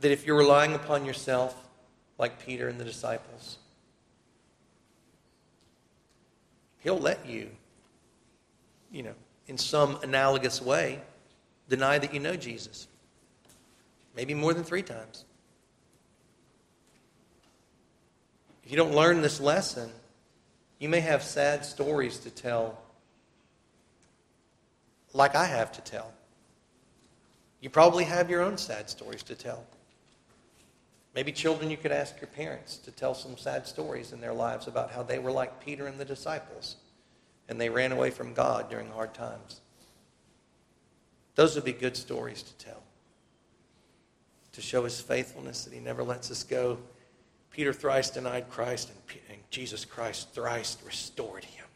[0.00, 1.68] That if you're relying upon yourself,
[2.18, 3.58] like Peter and the disciples,
[6.80, 7.48] He'll let you,
[8.90, 9.14] you know,
[9.52, 10.98] in some analogous way,
[11.68, 12.86] deny that you know Jesus.
[14.16, 15.26] Maybe more than three times.
[18.64, 19.90] If you don't learn this lesson,
[20.78, 22.78] you may have sad stories to tell,
[25.12, 26.14] like I have to tell.
[27.60, 29.66] You probably have your own sad stories to tell.
[31.14, 34.66] Maybe children, you could ask your parents to tell some sad stories in their lives
[34.66, 36.76] about how they were like Peter and the disciples
[37.52, 39.60] and they ran away from God during hard times.
[41.34, 42.82] Those would be good stories to tell.
[44.52, 46.78] To show his faithfulness that he never lets us go.
[47.50, 51.66] Peter thrice denied Christ, and, Jesus Christ thrice restored him.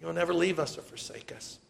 [0.00, 1.60] He'll never leave us or forsake us.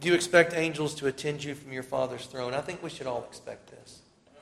[0.00, 2.52] Do you expect angels to attend you from your Father's throne?
[2.52, 4.00] I think we should all expect this.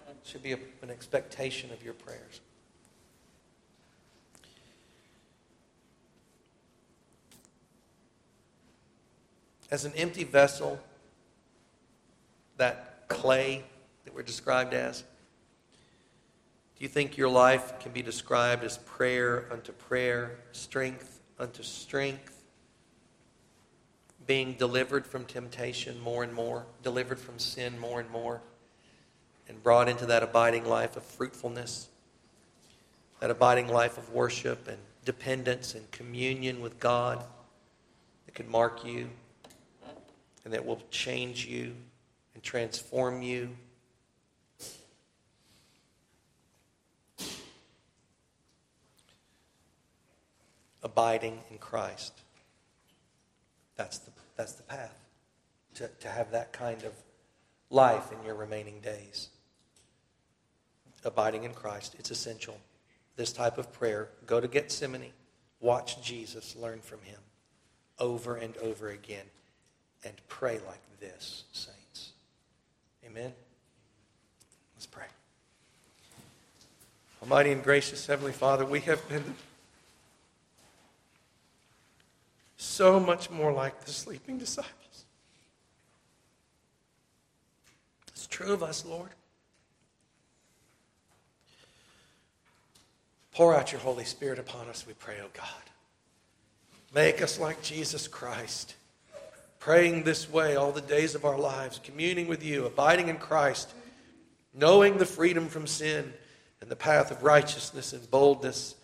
[0.08, 2.40] It should be a, an expectation of your prayers.
[9.70, 10.80] As an empty vessel,
[12.56, 13.64] that clay
[14.04, 19.72] that we're described as, do you think your life can be described as prayer unto
[19.72, 22.40] prayer, strength unto strength?
[24.30, 28.40] being delivered from temptation more and more, delivered from sin more and more,
[29.48, 31.88] and brought into that abiding life of fruitfulness,
[33.18, 37.24] that abiding life of worship and dependence and communion with God
[38.24, 39.10] that could mark you
[40.44, 41.74] and that will change you
[42.34, 43.50] and transform you.
[50.82, 52.14] Abiding in Christ.
[53.76, 54.98] That's the that's the path
[55.74, 56.92] to, to have that kind of
[57.68, 59.28] life in your remaining days.
[61.04, 62.58] Abiding in Christ, it's essential.
[63.16, 65.12] This type of prayer, go to Gethsemane,
[65.60, 67.18] watch Jesus, learn from him
[67.98, 69.26] over and over again,
[70.04, 72.10] and pray like this, saints.
[73.06, 73.32] Amen?
[74.76, 75.06] Let's pray.
[77.22, 79.34] Almighty and gracious Heavenly Father, we have been
[82.56, 85.04] so much more like the sleeping disciples.
[88.08, 89.10] It's true of us, Lord.
[93.32, 95.46] Pour out your Holy Spirit upon us, we pray, O oh God.
[96.94, 98.74] Make us like Jesus Christ,
[99.60, 103.72] praying this way all the days of our lives, communing with you, abiding in Christ,
[104.54, 106.12] knowing the freedom from sin
[106.60, 108.74] and the path of righteousness and boldness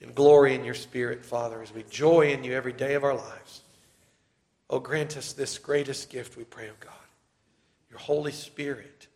[0.00, 3.16] and glory in your Spirit, Father, as we joy in you every day of our
[3.16, 3.62] lives.
[4.68, 6.92] Oh, grant us this greatest gift, we pray, oh God,
[7.90, 9.06] your Holy Spirit.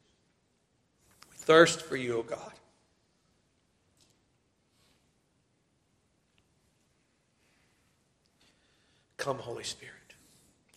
[1.31, 2.53] We thirst for you, oh God.
[9.19, 10.00] Come, Holy Spirit.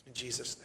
[0.08, 0.63] In Jesus' name.